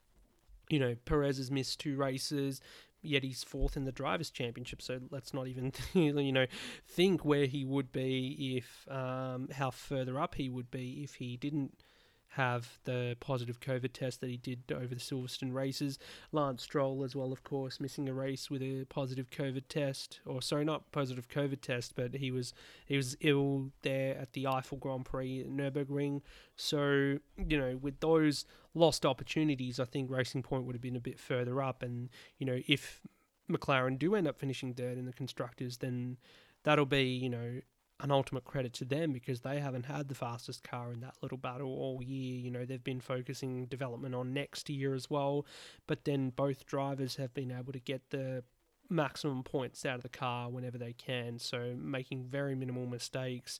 [0.69, 2.60] you know, Perez has missed two races,
[3.02, 4.82] yet he's fourth in the drivers' championship.
[4.82, 6.47] So let's not even, you know,
[6.86, 11.38] think where he would be if, um, how further up he would be if he
[11.38, 11.80] didn't
[12.29, 15.97] have the positive COVID test that he did over the Silverstone races.
[16.31, 20.41] Lance Stroll, as well, of course, missing a race with a positive COVID test, or
[20.41, 22.53] sorry, not positive COVID test, but he was
[22.85, 26.21] he was ill there at the Eifel Grand Prix Nurburgring.
[26.55, 31.01] So you know, with those lost opportunities, I think Racing Point would have been a
[31.01, 33.01] bit further up, and you know, if
[33.49, 36.17] McLaren do end up finishing third in the constructors, then
[36.63, 37.61] that'll be you know
[37.99, 41.38] an ultimate credit to them because they haven't had the fastest car in that little
[41.38, 42.39] battle all year.
[42.39, 45.45] You know, they've been focusing development on next year as well,
[45.88, 48.43] but then both drivers have been able to get the
[48.89, 53.60] maximum points out of the car whenever they can, so making very minimal mistakes.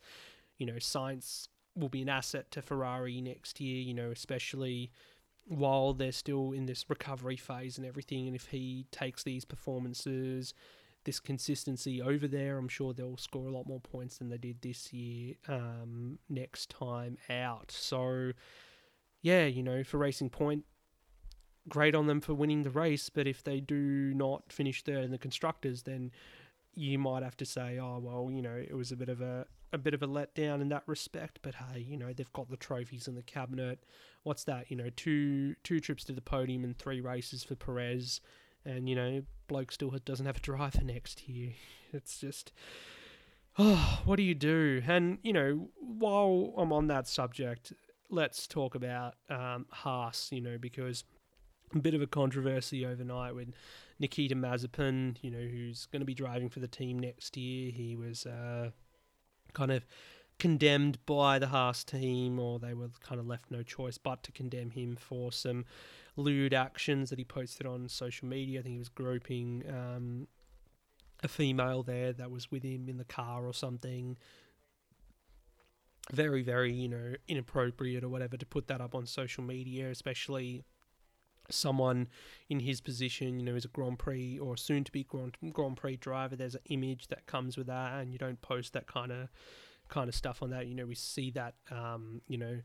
[0.58, 4.91] You know, Sainz will be an asset to Ferrari next year, you know, especially
[5.45, 8.28] while they're still in this recovery phase and everything.
[8.28, 10.54] And if he takes these performances
[11.08, 12.58] this consistency over there.
[12.58, 16.70] I'm sure they'll score a lot more points than they did this year um, next
[16.70, 17.72] time out.
[17.72, 18.34] So,
[19.22, 20.65] yeah, you know, for Racing Point,
[21.70, 23.10] great on them for winning the race.
[23.10, 26.12] But if they do not finish third in the constructors, then
[26.76, 29.48] you might have to say, oh well, you know, it was a bit of a
[29.74, 31.39] a bit of a letdown in that respect.
[31.41, 33.80] But hey, you know, they've got the trophies in the cabinet.
[34.24, 34.70] What's that?
[34.70, 38.20] You know, two two trips to the podium and three races for Perez
[38.67, 41.53] and you know, bloke still doesn't have a driver next year.
[41.93, 42.51] It's just,
[43.58, 44.84] oh, what do you do?
[44.86, 47.73] And you know, while I'm on that subject,
[48.10, 50.30] let's talk about um, Haas.
[50.32, 51.03] You know, because
[51.73, 53.53] a bit of a controversy overnight with
[53.99, 55.17] Nikita Mazepin.
[55.21, 57.71] You know, who's going to be driving for the team next year.
[57.71, 58.71] He was uh,
[59.53, 59.86] kind of
[60.39, 64.32] condemned by the Haas team, or they were kind of left no choice but to
[64.32, 65.65] condemn him for some
[66.15, 68.60] lewd actions that he posted on social media.
[68.60, 70.28] I think he was groping um,
[71.23, 74.17] a female there that was with him in the car or something.
[76.12, 80.63] Very, very, you know, inappropriate or whatever to put that up on social media, especially
[81.50, 82.08] someone
[82.50, 85.78] in his position, you know, as a Grand Prix or soon to be Grand, Grand
[85.78, 86.36] Prix driver.
[86.36, 89.30] There's an image that comes with that, and you don't post that kind of
[89.89, 90.67] kind of stuff on that.
[90.67, 92.60] You know, we see that, um, you know,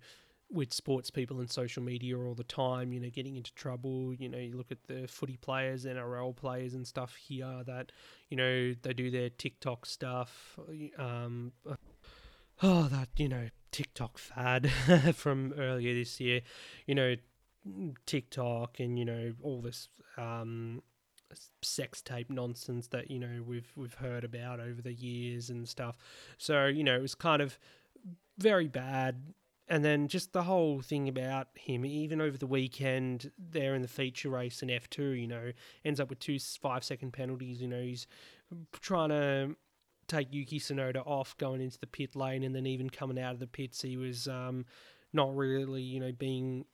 [0.51, 4.13] with sports people and social media all the time, you know, getting into trouble.
[4.15, 7.91] You know, you look at the footy players, NRL players, and stuff here that,
[8.29, 10.59] you know, they do their TikTok stuff.
[10.99, 11.53] Um,
[12.63, 14.71] oh, that, you know, TikTok fad
[15.15, 16.43] from earlier this year,
[16.87, 17.17] you know,
[18.07, 19.89] TikTok and, you know, all this.
[20.19, 20.83] Um,
[21.63, 25.97] sex tape nonsense that you know we've we've heard about over the years and stuff
[26.39, 27.59] so you know it was kind of
[28.39, 29.35] very bad
[29.69, 33.89] and then just the whole thing about him, even over the weekend, there in the
[33.89, 37.63] feature race in F2, you know, ends up with two five second penalties.
[37.63, 38.07] You know, he's
[38.81, 39.57] trying to
[40.09, 43.41] take Yuki Tsunoda off going into the pit lane, and then even coming out of
[43.41, 44.67] the pits, he was um,
[45.13, 46.67] not really, you know, being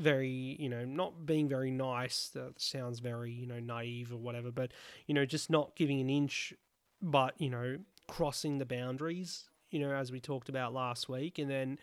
[0.00, 2.28] very, you know, not being very nice.
[2.34, 4.72] That sounds very, you know, naive or whatever, but,
[5.06, 6.52] you know, just not giving an inch,
[7.00, 11.38] but, you know, crossing the boundaries you know, as we talked about last week.
[11.38, 11.78] And then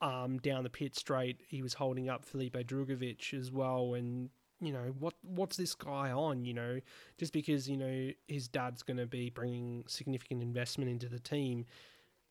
[0.00, 3.94] um, down the pit straight, he was holding up Felipe Drugovich as well.
[3.94, 6.44] And, you know, what what's this guy on?
[6.44, 6.80] You know,
[7.18, 11.66] just because, you know, his dad's going to be bringing significant investment into the team,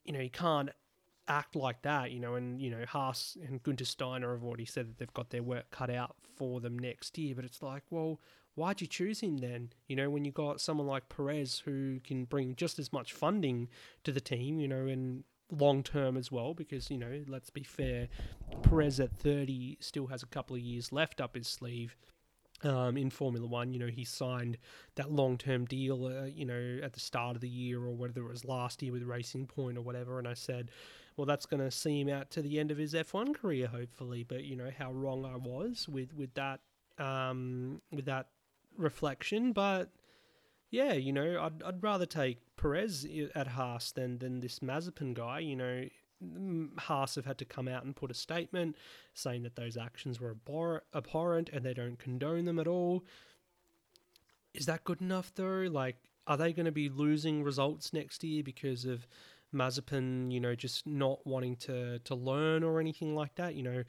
[0.05, 0.69] you know, he can't
[1.31, 4.89] act like that, you know, and, you know, Haas and Gunter Steiner have already said
[4.89, 7.33] that they've got their work cut out for them next year.
[7.35, 8.19] But it's like, well,
[8.55, 9.71] why'd you choose him then?
[9.87, 13.69] You know, when you got someone like Perez who can bring just as much funding
[14.03, 17.63] to the team, you know, and long term as well, because, you know, let's be
[17.63, 18.09] fair,
[18.63, 21.95] Perez at 30 still has a couple of years left up his sleeve.
[22.63, 24.59] Um, in Formula One, you know, he signed
[24.93, 28.21] that long term deal, uh, you know, at the start of the year or whether
[28.21, 30.19] it was last year with Racing Point or whatever.
[30.19, 30.69] And I said,
[31.17, 34.23] well, that's going to see him out to the end of his F1 career, hopefully.
[34.23, 36.61] But, you know, how wrong I was with, with that,
[36.97, 38.27] um, with that
[38.77, 39.89] reflection, but
[40.71, 45.39] yeah, you know, I'd I'd rather take Perez at Haas than than this Mazepin guy.
[45.39, 45.83] You know,
[46.77, 48.77] Haas have had to come out and put a statement
[49.13, 53.03] saying that those actions were abhor- abhorrent and they don't condone them at all.
[54.53, 55.67] Is that good enough though?
[55.69, 59.07] Like, are they going to be losing results next year because of
[59.53, 63.55] Mazepin, you know, just not wanting to to learn or anything like that?
[63.55, 63.83] You know,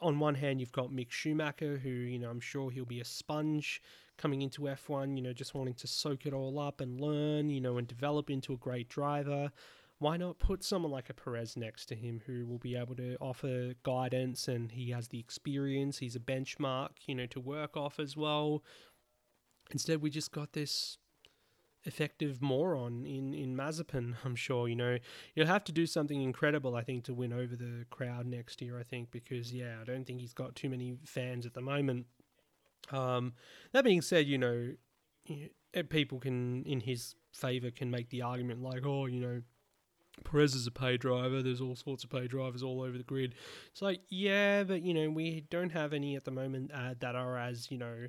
[0.00, 3.04] on one hand, you've got Mick Schumacher, who you know I'm sure he'll be a
[3.04, 3.82] sponge
[4.18, 7.60] coming into F1, you know, just wanting to soak it all up and learn, you
[7.60, 9.50] know, and develop into a great driver.
[9.98, 13.16] Why not put someone like a Perez next to him who will be able to
[13.20, 17.98] offer guidance and he has the experience, he's a benchmark, you know, to work off
[17.98, 18.62] as well.
[19.70, 20.98] Instead, we just got this
[21.84, 24.14] effective moron in in Mazepin.
[24.24, 24.98] I'm sure you know
[25.34, 26.74] you'll have to do something incredible.
[26.76, 28.78] I think to win over the crowd next year.
[28.78, 32.06] I think because yeah, I don't think he's got too many fans at the moment.
[32.90, 33.34] Um,
[33.72, 34.72] that being said, you know,
[35.88, 39.42] people can in his favor can make the argument like, oh, you know.
[40.24, 41.40] Perez is a pay driver.
[41.40, 43.34] There's all sorts of pay drivers all over the grid.
[43.70, 47.14] It's like, yeah, but you know, we don't have any at the moment uh, that
[47.14, 48.08] are as you know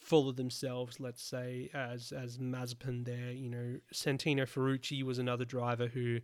[0.00, 3.30] full of themselves, let's say, as as Mazepin there.
[3.32, 6.20] You know, Santino Ferrucci was another driver who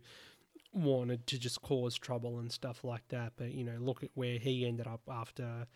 [0.73, 3.33] wanted to just cause trouble and stuff like that.
[3.37, 5.67] But you know, look at where he ended up after,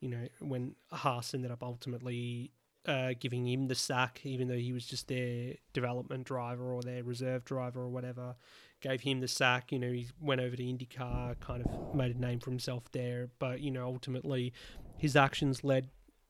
[0.00, 2.52] you know, when Haas ended up ultimately
[2.86, 7.02] uh, giving him the sack, even though he was just their development driver or their
[7.02, 8.36] reserve driver or whatever.
[8.80, 9.72] Gave him the sack.
[9.72, 13.30] You know, he went over to IndyCar, kind of made a name for himself there.
[13.38, 14.52] But you know, ultimately,
[14.98, 15.88] his actions led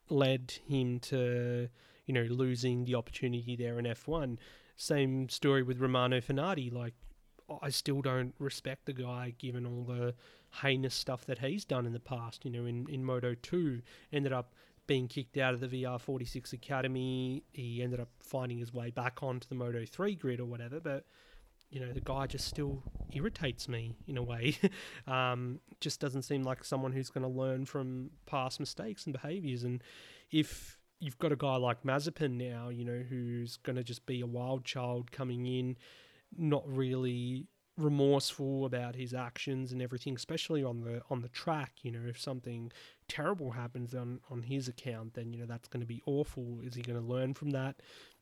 [0.08, 1.68] led him to,
[2.06, 4.38] you know, losing the opportunity there in F1.
[4.76, 6.72] Same story with Romano Fenati.
[6.72, 6.94] Like,
[7.62, 10.14] I still don't respect the guy given all the
[10.62, 12.44] heinous stuff that he's done in the past.
[12.44, 13.80] You know, in, in Moto 2,
[14.12, 14.52] ended up
[14.86, 17.42] being kicked out of the VR46 Academy.
[17.52, 20.80] He ended up finding his way back onto the Moto 3 grid or whatever.
[20.80, 21.06] But
[21.70, 24.56] you know, the guy just still irritates me in a way.
[25.06, 29.64] um, just doesn't seem like someone who's going to learn from past mistakes and behaviors.
[29.64, 29.82] And
[30.30, 34.20] if you've got a guy like Mazepin now, you know, who's going to just be
[34.20, 35.76] a wild child coming in,
[36.36, 41.72] not really remorseful about his actions and everything, especially on the on the track.
[41.82, 42.72] You know, if something
[43.08, 46.60] terrible happens on on his account, then you know that's going to be awful.
[46.62, 47.76] Is he going to learn from that?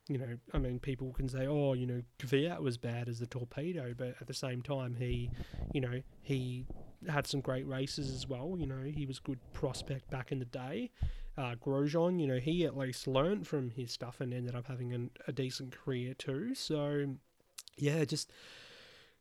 [0.08, 3.26] You know, I mean, people can say, oh, you know, Kvyat was bad as the
[3.26, 5.30] torpedo, but at the same time, he,
[5.72, 6.66] you know, he
[7.08, 8.56] had some great races as well.
[8.58, 10.90] You know, he was good prospect back in the day.
[11.36, 14.92] Uh, Grosjean, you know, he at least learned from his stuff and ended up having
[14.92, 16.54] an, a decent career too.
[16.54, 17.16] So,
[17.76, 18.30] yeah, just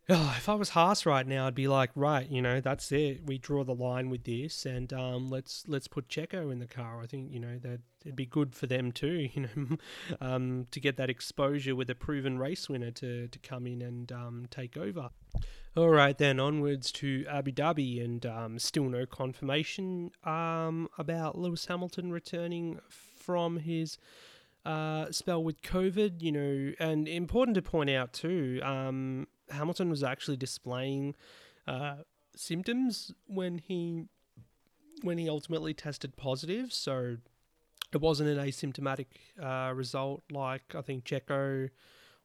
[0.09, 3.25] oh, if I was Haas right now, I'd be like, right, you know, that's it.
[3.25, 7.01] We draw the line with this, and um, let's let's put Checo in the car.
[7.01, 9.77] I think you know that it'd be good for them too, you know,
[10.19, 14.11] um, to get that exposure with a proven race winner to to come in and
[14.11, 15.09] um, take over.
[15.75, 21.65] All right, then onwards to Abu Dhabi, and um, still no confirmation um, about Lewis
[21.65, 23.97] Hamilton returning from his
[24.65, 30.03] uh, spell with COVID, you know, and important to point out too, um, Hamilton was
[30.03, 31.15] actually displaying
[31.67, 31.97] uh,
[32.35, 34.05] symptoms when he
[35.01, 36.71] when he ultimately tested positive.
[36.71, 37.17] So
[37.93, 39.07] it wasn't an asymptomatic
[39.41, 41.69] uh, result like I think Checo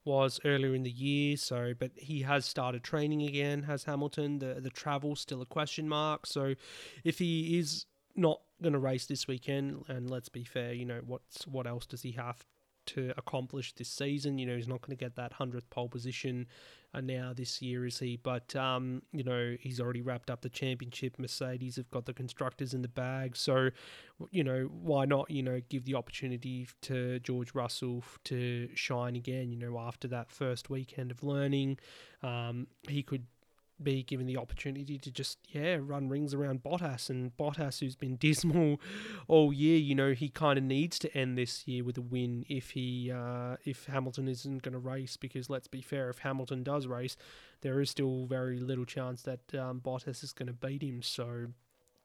[0.05, 1.37] was earlier in the year.
[1.37, 3.65] So, but he has started training again.
[3.65, 4.39] Has Hamilton?
[4.39, 6.27] The the travel still a question mark.
[6.27, 6.55] So,
[7.05, 7.87] if he is
[8.17, 11.87] not going to race this weekend, and let's be fair, you know what's what else
[11.87, 12.45] does he have
[12.89, 14.39] to accomplish this season?
[14.39, 16.47] You know he's not going to get that hundredth pole position
[16.95, 18.17] uh, now this year, is he?
[18.17, 21.19] But um, you know he's already wrapped up the championship.
[21.19, 23.71] Mercedes have got the constructors in the bag, so
[24.31, 25.31] you know why not?
[25.31, 29.51] You know give the opportunity to George Russell to shine again.
[29.51, 31.79] You know after that first weekend of learning,
[32.23, 33.27] um, he could
[33.83, 38.17] be given the opportunity to just yeah run rings around Bottas and Bottas who's been
[38.21, 38.81] dismal
[39.29, 42.45] all year you know he kind of needs to end this year with a win
[42.49, 46.63] if he uh, if Hamilton isn't going to race because let's be fair if Hamilton
[46.63, 47.17] does race
[47.61, 51.03] there is still very little chance that um, Bottas is going to beat him.
[51.03, 51.47] So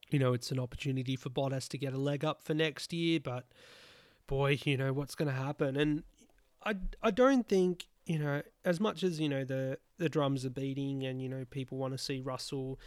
[0.09, 3.19] you know it's an opportunity for Bottas to get a leg up for next year
[3.19, 3.45] but
[4.27, 5.75] boy you know what's going to happen?
[5.75, 6.03] And
[6.63, 10.49] I I don't think you know, as much as you know the the drums are
[10.49, 12.79] beating, and you know people want to see Russell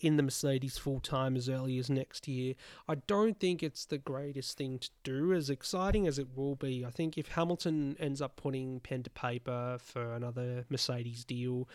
[0.00, 2.54] in the Mercedes full time as early as next year,
[2.88, 5.32] I don't think it's the greatest thing to do.
[5.32, 9.10] As exciting as it will be, I think if Hamilton ends up putting pen to
[9.10, 11.68] paper for another Mercedes deal,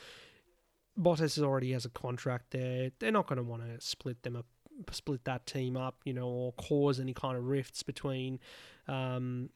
[1.00, 2.92] Bottas already has a contract there.
[3.00, 4.46] They're not going to want to split them up
[4.92, 8.40] split that team up, you know, or cause any kind of rifts between
[8.88, 9.50] um,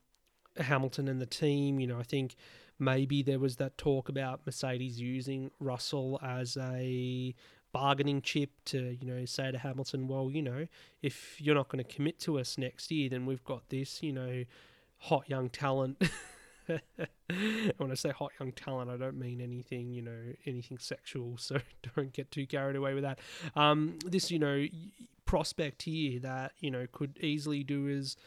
[0.57, 1.79] Hamilton and the team.
[1.79, 2.35] You know, I think
[2.81, 7.35] maybe there was that talk about Mercedes using Russell as a
[7.71, 10.67] bargaining chip to, you know, say to Hamilton, well, you know,
[11.01, 14.11] if you're not going to commit to us next year, then we've got this, you
[14.11, 14.43] know,
[14.97, 16.01] hot young talent.
[16.67, 21.37] when I say hot young talent, I don't mean anything, you know, anything sexual.
[21.37, 21.59] So
[21.95, 23.19] don't get too carried away with that.
[23.55, 24.65] Um, this, you know,
[25.31, 28.17] prospect here that you know could easily do is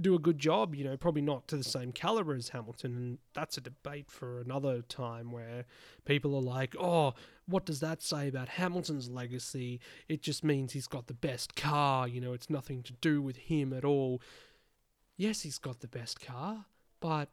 [0.00, 2.96] do a good job, you know, probably not to the same caliber as Hamilton.
[2.96, 5.64] And that's a debate for another time where
[6.04, 7.14] people are like, oh,
[7.46, 9.80] what does that say about Hamilton's legacy?
[10.08, 13.36] It just means he's got the best car, you know, it's nothing to do with
[13.36, 14.20] him at all.
[15.16, 16.66] Yes, he's got the best car,
[17.00, 17.30] but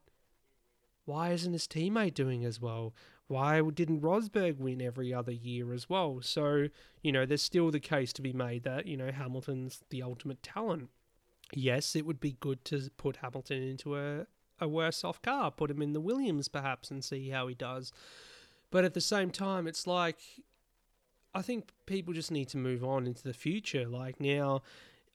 [1.05, 2.93] why isn't his teammate doing as well?
[3.27, 6.19] Why didn't Rosberg win every other year as well?
[6.21, 6.67] So,
[7.01, 10.43] you know, there's still the case to be made that, you know, Hamilton's the ultimate
[10.43, 10.89] talent.
[11.51, 14.25] Yes, it would be good to put Hamilton into a,
[14.59, 17.91] a worse off car, put him in the Williams perhaps and see how he does.
[18.71, 20.19] But at the same time, it's like,
[21.35, 23.87] I think people just need to move on into the future.
[23.87, 24.63] Like now,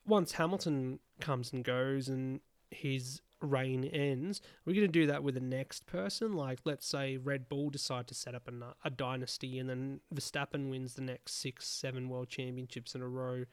[0.05, 2.39] once Hamilton comes and goes and
[2.71, 6.35] his reign ends, we're going to do that with the next person.
[6.35, 10.69] Like, let's say Red Bull decide to set up a, a dynasty, and then Verstappen
[10.69, 13.45] wins the next six, seven world championships in a row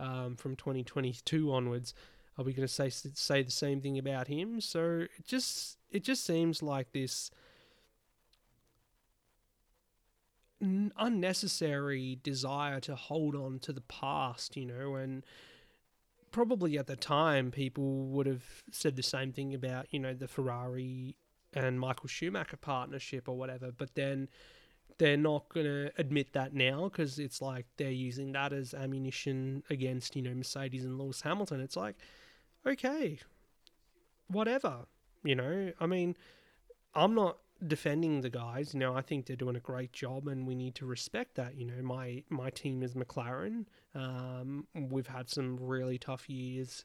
[0.00, 1.94] um, from 2022 onwards.
[2.38, 4.60] Are we going to say say the same thing about him?
[4.60, 7.30] So it just it just seems like this
[10.60, 15.24] unnecessary desire to hold on to the past, you know, and
[16.30, 20.28] probably at the time people would have said the same thing about you know the
[20.28, 21.16] Ferrari
[21.52, 24.28] and Michael Schumacher partnership or whatever, but then
[25.00, 29.62] they're not going to admit that now because it's like they're using that as ammunition
[29.70, 31.60] against you know Mercedes and Lewis Hamilton.
[31.60, 31.96] It's like
[32.66, 33.18] okay,
[34.28, 34.80] whatever,
[35.24, 35.72] you know.
[35.80, 36.16] I mean,
[36.94, 38.74] I'm not defending the guys.
[38.74, 41.56] You know, I think they're doing a great job, and we need to respect that.
[41.56, 43.64] You know, my my team is McLaren.
[43.94, 46.84] Um, we've had some really tough years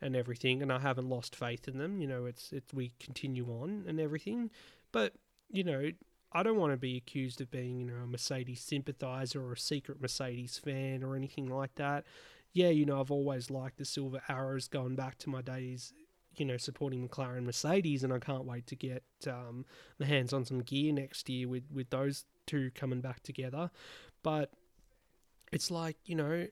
[0.00, 2.00] and everything, and I haven't lost faith in them.
[2.00, 4.50] You know, it's it's we continue on and everything,
[4.92, 5.14] but
[5.50, 5.90] you know.
[6.32, 9.58] I don't want to be accused of being, you know, a Mercedes sympathizer or a
[9.58, 12.04] secret Mercedes fan or anything like that.
[12.52, 15.92] Yeah, you know, I've always liked the Silver Arrows going back to my days
[16.38, 19.64] you know, supporting McLaren Mercedes, and I can't wait to get um,
[19.98, 23.70] the hands on some gear next year with, with those two coming back together.
[24.22, 24.52] But
[25.52, 26.46] it's like, you know,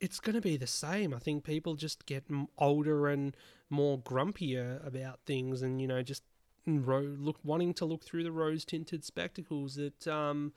[0.00, 1.14] it's going to be the same.
[1.14, 2.24] I think people just get
[2.58, 3.36] older and
[3.70, 6.22] more grumpier about things, and you know, just
[6.66, 10.52] ro- look wanting to look through the rose tinted spectacles that um,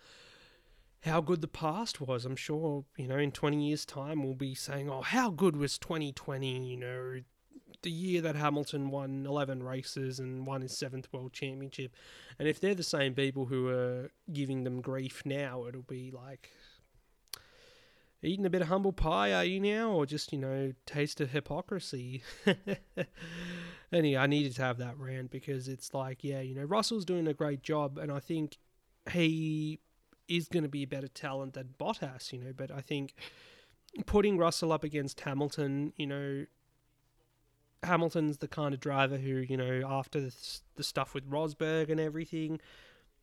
[1.02, 2.26] how good the past was.
[2.26, 5.78] I'm sure you know in 20 years' time we'll be saying, "Oh, how good was
[5.78, 7.20] 2020?" You know,
[7.82, 11.94] the year that Hamilton won 11 races and won his seventh world championship.
[12.38, 16.52] And if they're the same people who are giving them grief now, it'll be like
[18.22, 19.92] eating a bit of humble pie, are you now?
[19.92, 22.24] Or just, you know, taste of hypocrisy?
[23.92, 27.28] anyway, I needed to have that rant because it's like, yeah, you know, Russell's doing
[27.28, 28.58] a great job, and I think
[29.12, 29.80] he
[30.28, 33.14] is going to be a better talent than Bottas, you know, but I think
[34.06, 36.46] putting Russell up against Hamilton, you know,
[37.84, 40.36] Hamilton's the kind of driver who, you know, after the,
[40.76, 42.60] the stuff with Rosberg and everything,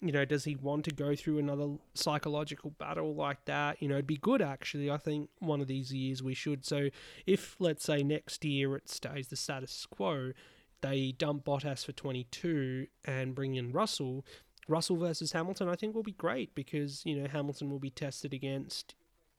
[0.00, 3.80] you know, does he want to go through another psychological battle like that?
[3.80, 4.90] You know, it'd be good actually.
[4.90, 6.64] I think one of these years we should.
[6.64, 6.88] So
[7.26, 10.32] if, let's say, next year it stays the status quo,
[10.80, 14.24] they dump Bottas for 22 and bring in Russell,
[14.68, 18.34] Russell versus Hamilton, I think will be great because, you know, Hamilton will be tested
[18.34, 18.94] against,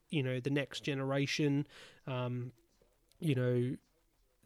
[0.10, 1.68] you know, the next generation.
[2.06, 2.52] Um,
[3.20, 3.76] you know,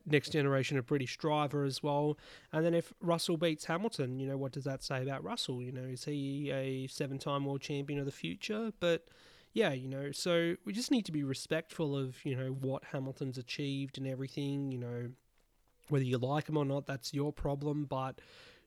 [0.05, 2.17] next generation of British driver as well.
[2.51, 5.61] And then if Russell beats Hamilton, you know, what does that say about Russell?
[5.61, 8.71] You know, is he a seven time world champion of the future?
[8.79, 9.07] But
[9.53, 13.37] yeah, you know, so we just need to be respectful of, you know, what Hamilton's
[13.37, 15.09] achieved and everything, you know,
[15.89, 17.85] whether you like him or not, that's your problem.
[17.85, 18.19] But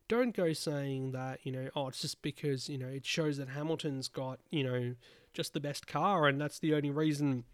[0.09, 3.49] don't go saying that, you know, oh, it's just because, you know, it shows that
[3.49, 4.95] Hamilton's got, you know,
[5.33, 7.45] just the best car and that's the only reason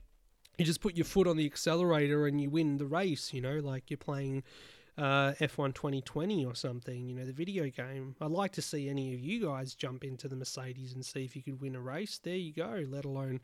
[0.58, 3.58] you just put your foot on the accelerator and you win the race, you know,
[3.60, 4.42] like you're playing
[5.00, 8.14] uh, F1 2020 or something, you know, the video game.
[8.20, 11.34] I'd like to see any of you guys jump into the Mercedes and see if
[11.34, 12.18] you could win a race.
[12.18, 13.40] There you go, let alone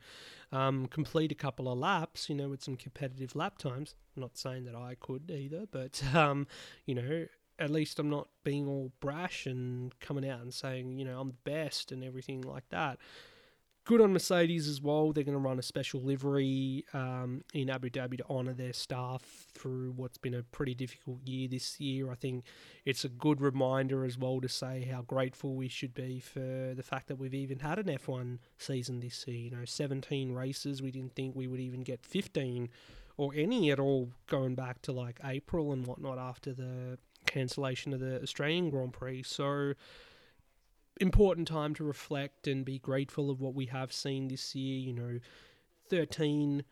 [0.51, 3.95] um, complete a couple of laps, you know, with some competitive lap times.
[4.15, 6.45] I'm not saying that I could either, but, um,
[6.85, 7.25] you know,
[7.57, 11.29] at least I'm not being all brash and coming out and saying, you know, I'm
[11.29, 12.99] the best and everything like that
[13.87, 15.13] good on Mercedes as well.
[15.13, 19.47] They're going to run a special livery um, in Abu Dhabi to honour their staff
[19.53, 22.11] through what's been a pretty difficult year this year.
[22.11, 22.43] I think
[22.83, 26.83] it's a good reminder as well to say how grateful we should be for the
[26.83, 29.37] fact that we've even had an F1 season this year.
[29.37, 30.81] You know, 17 races.
[30.81, 32.67] We didn't think we would even get 15
[33.15, 38.01] or any at all going back to like April and whatnot after the cancellation of
[38.01, 39.23] the Australian Grand Prix.
[39.23, 39.73] So
[40.99, 44.79] important time to reflect and be grateful of what we have seen this year.
[44.79, 45.19] You know,
[45.89, 46.63] 13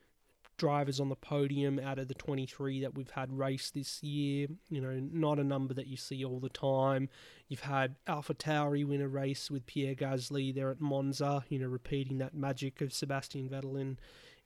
[0.58, 4.48] drivers on the podium out of the 23 that we've had race this year.
[4.70, 7.10] You know, not a number that you see all the time.
[7.48, 12.18] You've had AlphaTauri win a race with Pierre Gasly there at Monza, you know, repeating
[12.20, 13.98] that magic of Sebastian Vettel in,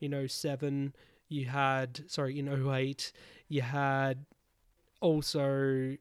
[0.02, 0.94] in 07.
[1.28, 3.12] You had, sorry, in 08.
[3.48, 4.26] You had
[5.02, 5.96] also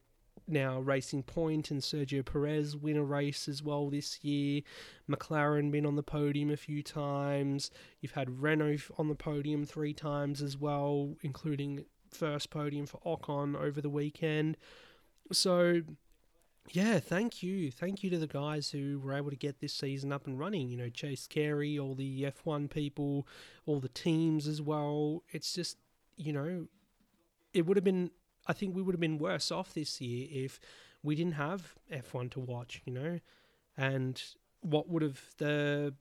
[0.48, 4.62] now Racing Point and Sergio Perez win a race as well this year.
[5.10, 7.70] McLaren been on the podium a few times.
[8.00, 13.56] You've had Renault on the podium three times as well, including first podium for Ocon
[13.56, 14.56] over the weekend.
[15.32, 15.82] So,
[16.70, 17.70] yeah, thank you.
[17.70, 20.68] Thank you to the guys who were able to get this season up and running.
[20.68, 23.26] You know, Chase Carey, all the F1 people,
[23.66, 25.22] all the teams as well.
[25.30, 25.76] It's just,
[26.16, 26.66] you know,
[27.52, 28.10] it would have been
[28.48, 30.58] I think we would have been worse off this year if
[31.02, 33.20] we didn't have F1 to watch, you know?
[33.76, 34.20] And
[34.60, 35.94] what would have the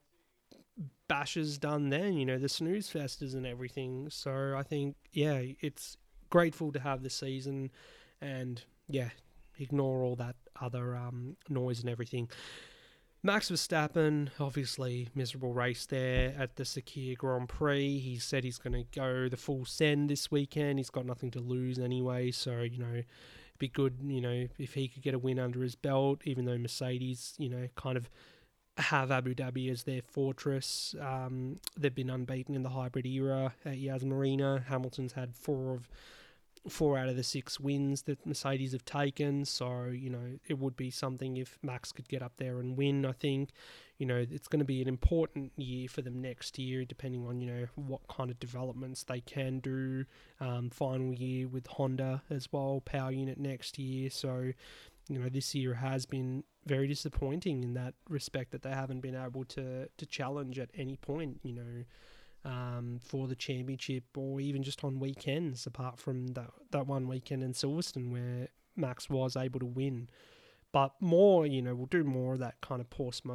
[1.09, 4.09] bashers done then, you know, the snooze festers and everything.
[4.09, 5.97] So I think, yeah, it's
[6.29, 7.71] grateful to have the season
[8.21, 9.09] and, yeah,
[9.59, 12.29] ignore all that other um, noise and everything.
[13.23, 17.99] Max Verstappen, obviously, miserable race there at the Sakhir Grand Prix.
[17.99, 20.79] He said he's going to go the full send this weekend.
[20.79, 23.01] He's got nothing to lose anyway, so, you know,
[23.57, 26.57] be good, you know, if he could get a win under his belt, even though
[26.57, 28.09] Mercedes, you know, kind of
[28.77, 30.95] have Abu Dhabi as their fortress.
[31.01, 34.63] Um, they've been unbeaten in the hybrid era at Yas Marina.
[34.69, 35.89] Hamilton's had four of
[36.69, 39.45] four out of the six wins that Mercedes have taken.
[39.45, 43.05] So, you know, it would be something if Max could get up there and win.
[43.05, 43.49] I think,
[43.97, 47.39] you know, it's going to be an important year for them next year, depending on,
[47.39, 50.05] you know, what kind of developments they can do.
[50.39, 54.09] Um, final year with Honda as well, power unit next year.
[54.09, 54.51] So,
[55.09, 59.15] you know, this year has been very disappointing in that respect that they haven't been
[59.15, 61.83] able to, to challenge at any point, you know
[62.45, 67.43] um, for the championship or even just on weekends, apart from that, that one weekend
[67.43, 70.09] in Silverstone where Max was able to win.
[70.71, 73.25] But more, you know, we'll do more of that kind of post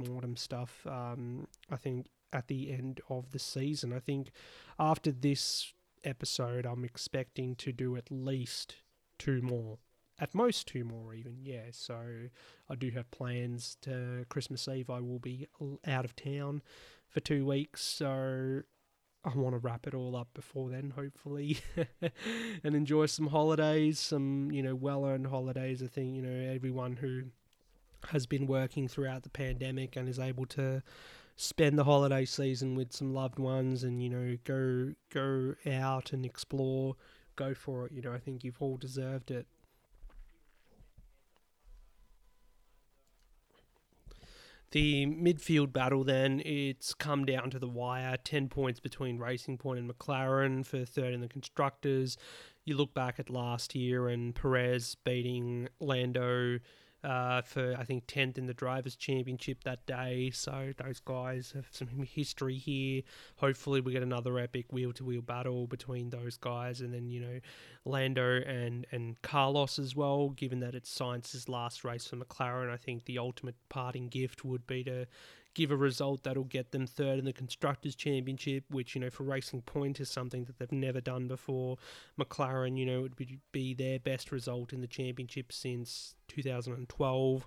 [0.00, 0.86] mortem stuff.
[0.86, 3.92] Um, I think at the end of the season.
[3.92, 4.30] I think
[4.78, 5.72] after this
[6.04, 8.76] episode, I'm expecting to do at least
[9.18, 9.78] two more,
[10.18, 11.38] at most two more, even.
[11.42, 12.28] Yeah, so
[12.68, 14.90] I do have plans to Christmas Eve.
[14.90, 15.48] I will be
[15.86, 16.62] out of town
[17.10, 17.82] for two weeks.
[17.82, 18.62] So
[19.24, 21.58] I want to wrap it all up before then, hopefully,
[22.64, 25.82] and enjoy some holidays, some, you know, well earned holidays.
[25.82, 27.24] I think, you know, everyone who
[28.08, 30.82] has been working throughout the pandemic and is able to
[31.36, 36.24] spend the holiday season with some loved ones and, you know, go go out and
[36.24, 36.96] explore,
[37.36, 37.92] go for it.
[37.92, 39.46] You know, I think you've all deserved it.
[44.72, 48.16] The midfield battle then, it's come down to the wire.
[48.22, 52.16] 10 points between Racing Point and McLaren for third in the Constructors.
[52.64, 56.60] You look back at last year and Perez beating Lando
[57.02, 60.30] uh, for I think tenth in the drivers' championship that day.
[60.32, 63.02] So those guys have some history here.
[63.36, 67.20] Hopefully, we get another epic wheel to wheel battle between those guys, and then you
[67.20, 67.40] know
[67.84, 70.30] Lando and and Carlos as well.
[70.30, 74.66] Given that it's Sainz's last race for McLaren, I think the ultimate parting gift would
[74.66, 75.06] be to
[75.54, 79.24] give a result that'll get them third in the constructors championship which you know for
[79.24, 81.76] racing point is something that they've never done before.
[82.18, 83.16] Mclaren you know would
[83.52, 87.46] be, their best result in the championship since 2012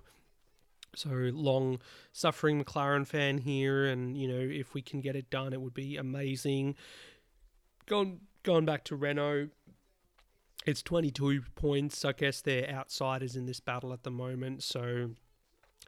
[0.96, 1.80] so long
[2.12, 5.74] suffering mclaren fan here and you know if we can get it done it would
[5.74, 6.74] be amazing.
[7.86, 9.48] Going going back to renault.
[10.66, 12.06] It's 22 points.
[12.06, 15.10] I guess they're outsiders in this battle at the moment so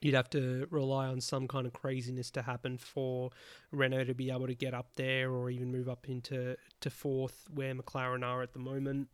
[0.01, 3.31] you'd have to rely on some kind of craziness to happen for
[3.71, 7.45] Renault to be able to get up there or even move up into to fourth
[7.53, 9.09] where McLaren are at the moment.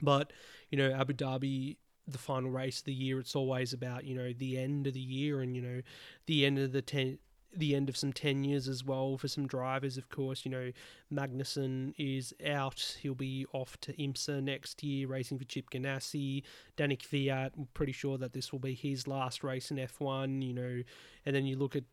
[0.00, 0.32] But
[0.70, 4.32] you know, Abu Dhabi, the final race of the year, it's always about you know
[4.32, 5.82] the end of the year and you know
[6.26, 7.18] the end of the ten,
[7.54, 9.96] the end of some tenures as well for some drivers.
[9.96, 10.72] Of course, you know
[11.12, 16.42] Magnussen is out; he'll be off to IMSA next year, racing for Chip Ganassi.
[16.76, 20.42] Danny Kvyat, I'm pretty sure that this will be his last race in F1.
[20.42, 20.82] You know,
[21.24, 21.84] and then you look at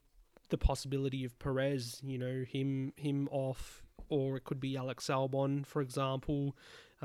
[0.49, 2.01] the possibility of Perez.
[2.03, 6.56] You know, him him off, or it could be Alex Albon, for example.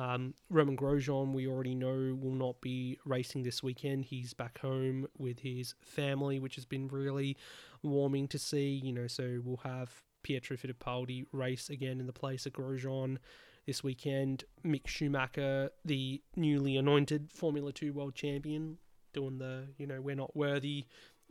[0.00, 4.06] Um, Romain Grosjean, we already know, will not be racing this weekend.
[4.06, 7.36] He's back home with his family, which has been really
[7.82, 8.80] warming to see.
[8.82, 9.90] You know, so we'll have
[10.22, 13.18] Pietro Fittipaldi race again in the place of Grosjean
[13.66, 14.44] this weekend.
[14.64, 18.78] Mick Schumacher, the newly anointed Formula 2 world champion,
[19.12, 20.86] doing the, you know, we're not worthy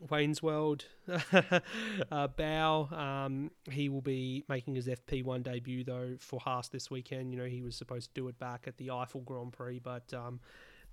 [0.10, 0.86] Wayne's World
[2.12, 2.90] uh, bow.
[2.92, 7.32] Um, he will be making his FP1 debut though for Haas this weekend.
[7.34, 10.14] You know he was supposed to do it back at the Eifel Grand Prix, but
[10.14, 10.40] um,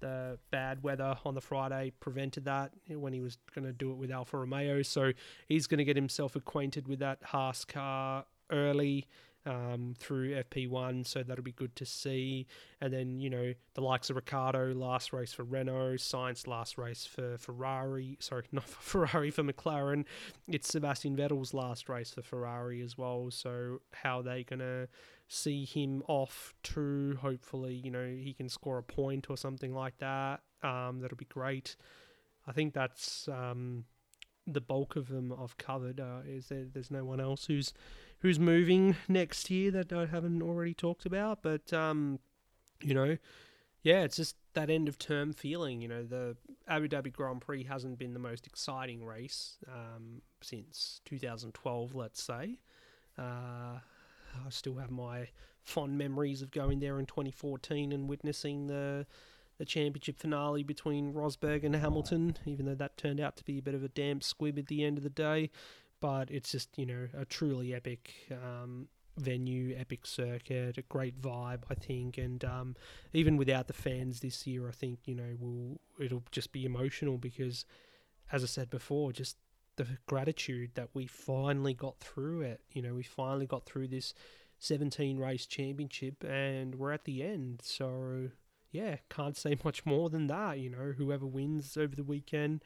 [0.00, 3.96] the bad weather on the Friday prevented that when he was going to do it
[3.96, 4.82] with Alfa Romeo.
[4.82, 5.12] So
[5.46, 9.06] he's going to get himself acquainted with that Haas car early.
[9.46, 12.48] Um, through FP1, so that'll be good to see.
[12.80, 17.06] And then, you know, the likes of Ricciardo, last race for Renault, Sainz, last race
[17.06, 18.16] for Ferrari.
[18.18, 20.04] Sorry, not for Ferrari, for McLaren.
[20.48, 23.30] It's Sebastian Vettel's last race for Ferrari as well.
[23.30, 24.88] So, how are they going to
[25.28, 29.98] see him off to hopefully, you know, he can score a point or something like
[29.98, 30.40] that.
[30.62, 31.76] Um, that'll be great.
[32.46, 33.84] I think that's um,
[34.46, 36.00] the bulk of them I've covered.
[36.00, 37.72] Uh, is there, there's no one else who's
[38.20, 41.42] who's moving next year that I haven't already talked about.
[41.42, 42.18] But um,
[42.80, 43.16] you know,
[43.82, 45.80] yeah, it's just that end of term feeling.
[45.80, 46.36] You know, the
[46.68, 52.58] Abu Dhabi Grand Prix hasn't been the most exciting race um, since 2012, let's say.
[53.18, 53.78] Uh,
[54.44, 55.28] I still have my
[55.62, 59.06] fond memories of going there in 2014 and witnessing the
[59.58, 63.62] the championship finale between Rosberg and Hamilton, even though that turned out to be a
[63.62, 65.50] bit of a damp squib at the end of the day
[66.00, 68.88] but it's just you know a truly epic um,
[69.18, 72.76] venue, epic circuit, a great vibe, I think, and um,
[73.12, 77.18] even without the fans this year, I think you know will it'll just be emotional
[77.18, 77.64] because,
[78.30, 79.36] as I said before, just
[79.76, 82.60] the gratitude that we finally got through it.
[82.72, 84.14] You know, we finally got through this
[84.58, 87.60] 17 race championship, and we're at the end.
[87.62, 88.30] So
[88.70, 90.58] yeah, can't say much more than that.
[90.58, 92.62] You know, whoever wins over the weekend,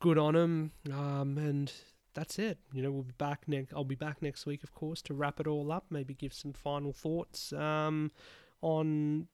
[0.00, 0.72] good on them.
[0.92, 1.72] Um, and
[2.18, 2.58] that's it.
[2.72, 3.72] You know, we'll be back next.
[3.72, 5.86] I'll be back next week, of course, to wrap it all up.
[5.88, 8.10] Maybe give some final thoughts um,
[8.60, 9.28] on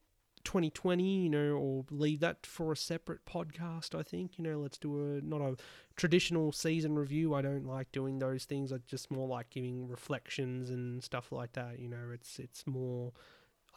[0.45, 1.23] 2020.
[1.23, 3.99] You know, or leave that for a separate podcast.
[3.99, 4.39] I think.
[4.39, 5.57] You know, let's do a not a
[5.97, 7.35] traditional season review.
[7.35, 8.71] I don't like doing those things.
[8.71, 11.79] I just more like giving reflections and stuff like that.
[11.79, 13.13] You know, it's it's more,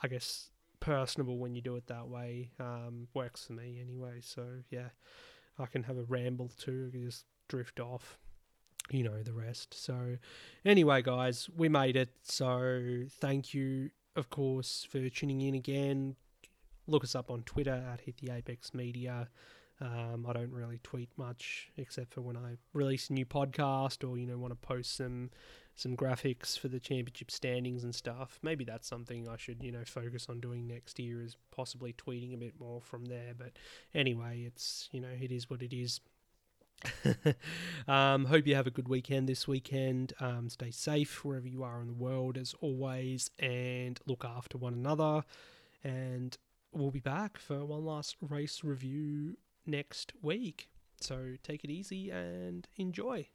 [0.03, 0.51] I guess,
[0.81, 2.51] personable when you do it that way.
[2.59, 4.19] Um, works for me anyway.
[4.19, 4.89] So yeah,
[5.57, 6.91] I can have a ramble too.
[6.91, 8.19] just drift off
[8.91, 9.73] you know the rest.
[9.73, 10.17] So,
[10.65, 12.09] anyway, guys, we made it.
[12.23, 16.15] So, thank you, of course, for tuning in again.
[16.87, 19.27] Look us up on Twitter at Hit the Apex Media.
[19.79, 24.17] Um, I don't really tweet much except for when I release a new podcast or
[24.17, 25.29] you know want to post some
[25.75, 28.39] some graphics for the championship standings and stuff.
[28.41, 32.33] Maybe that's something I should you know focus on doing next year is possibly tweeting
[32.33, 33.33] a bit more from there.
[33.37, 33.51] But
[33.93, 35.99] anyway, it's you know it is what it is.
[37.87, 40.13] um, hope you have a good weekend this weekend.
[40.19, 44.73] Um, stay safe wherever you are in the world, as always, and look after one
[44.73, 45.23] another.
[45.83, 46.37] And
[46.71, 50.69] we'll be back for one last race review next week.
[50.99, 53.27] So take it easy and enjoy.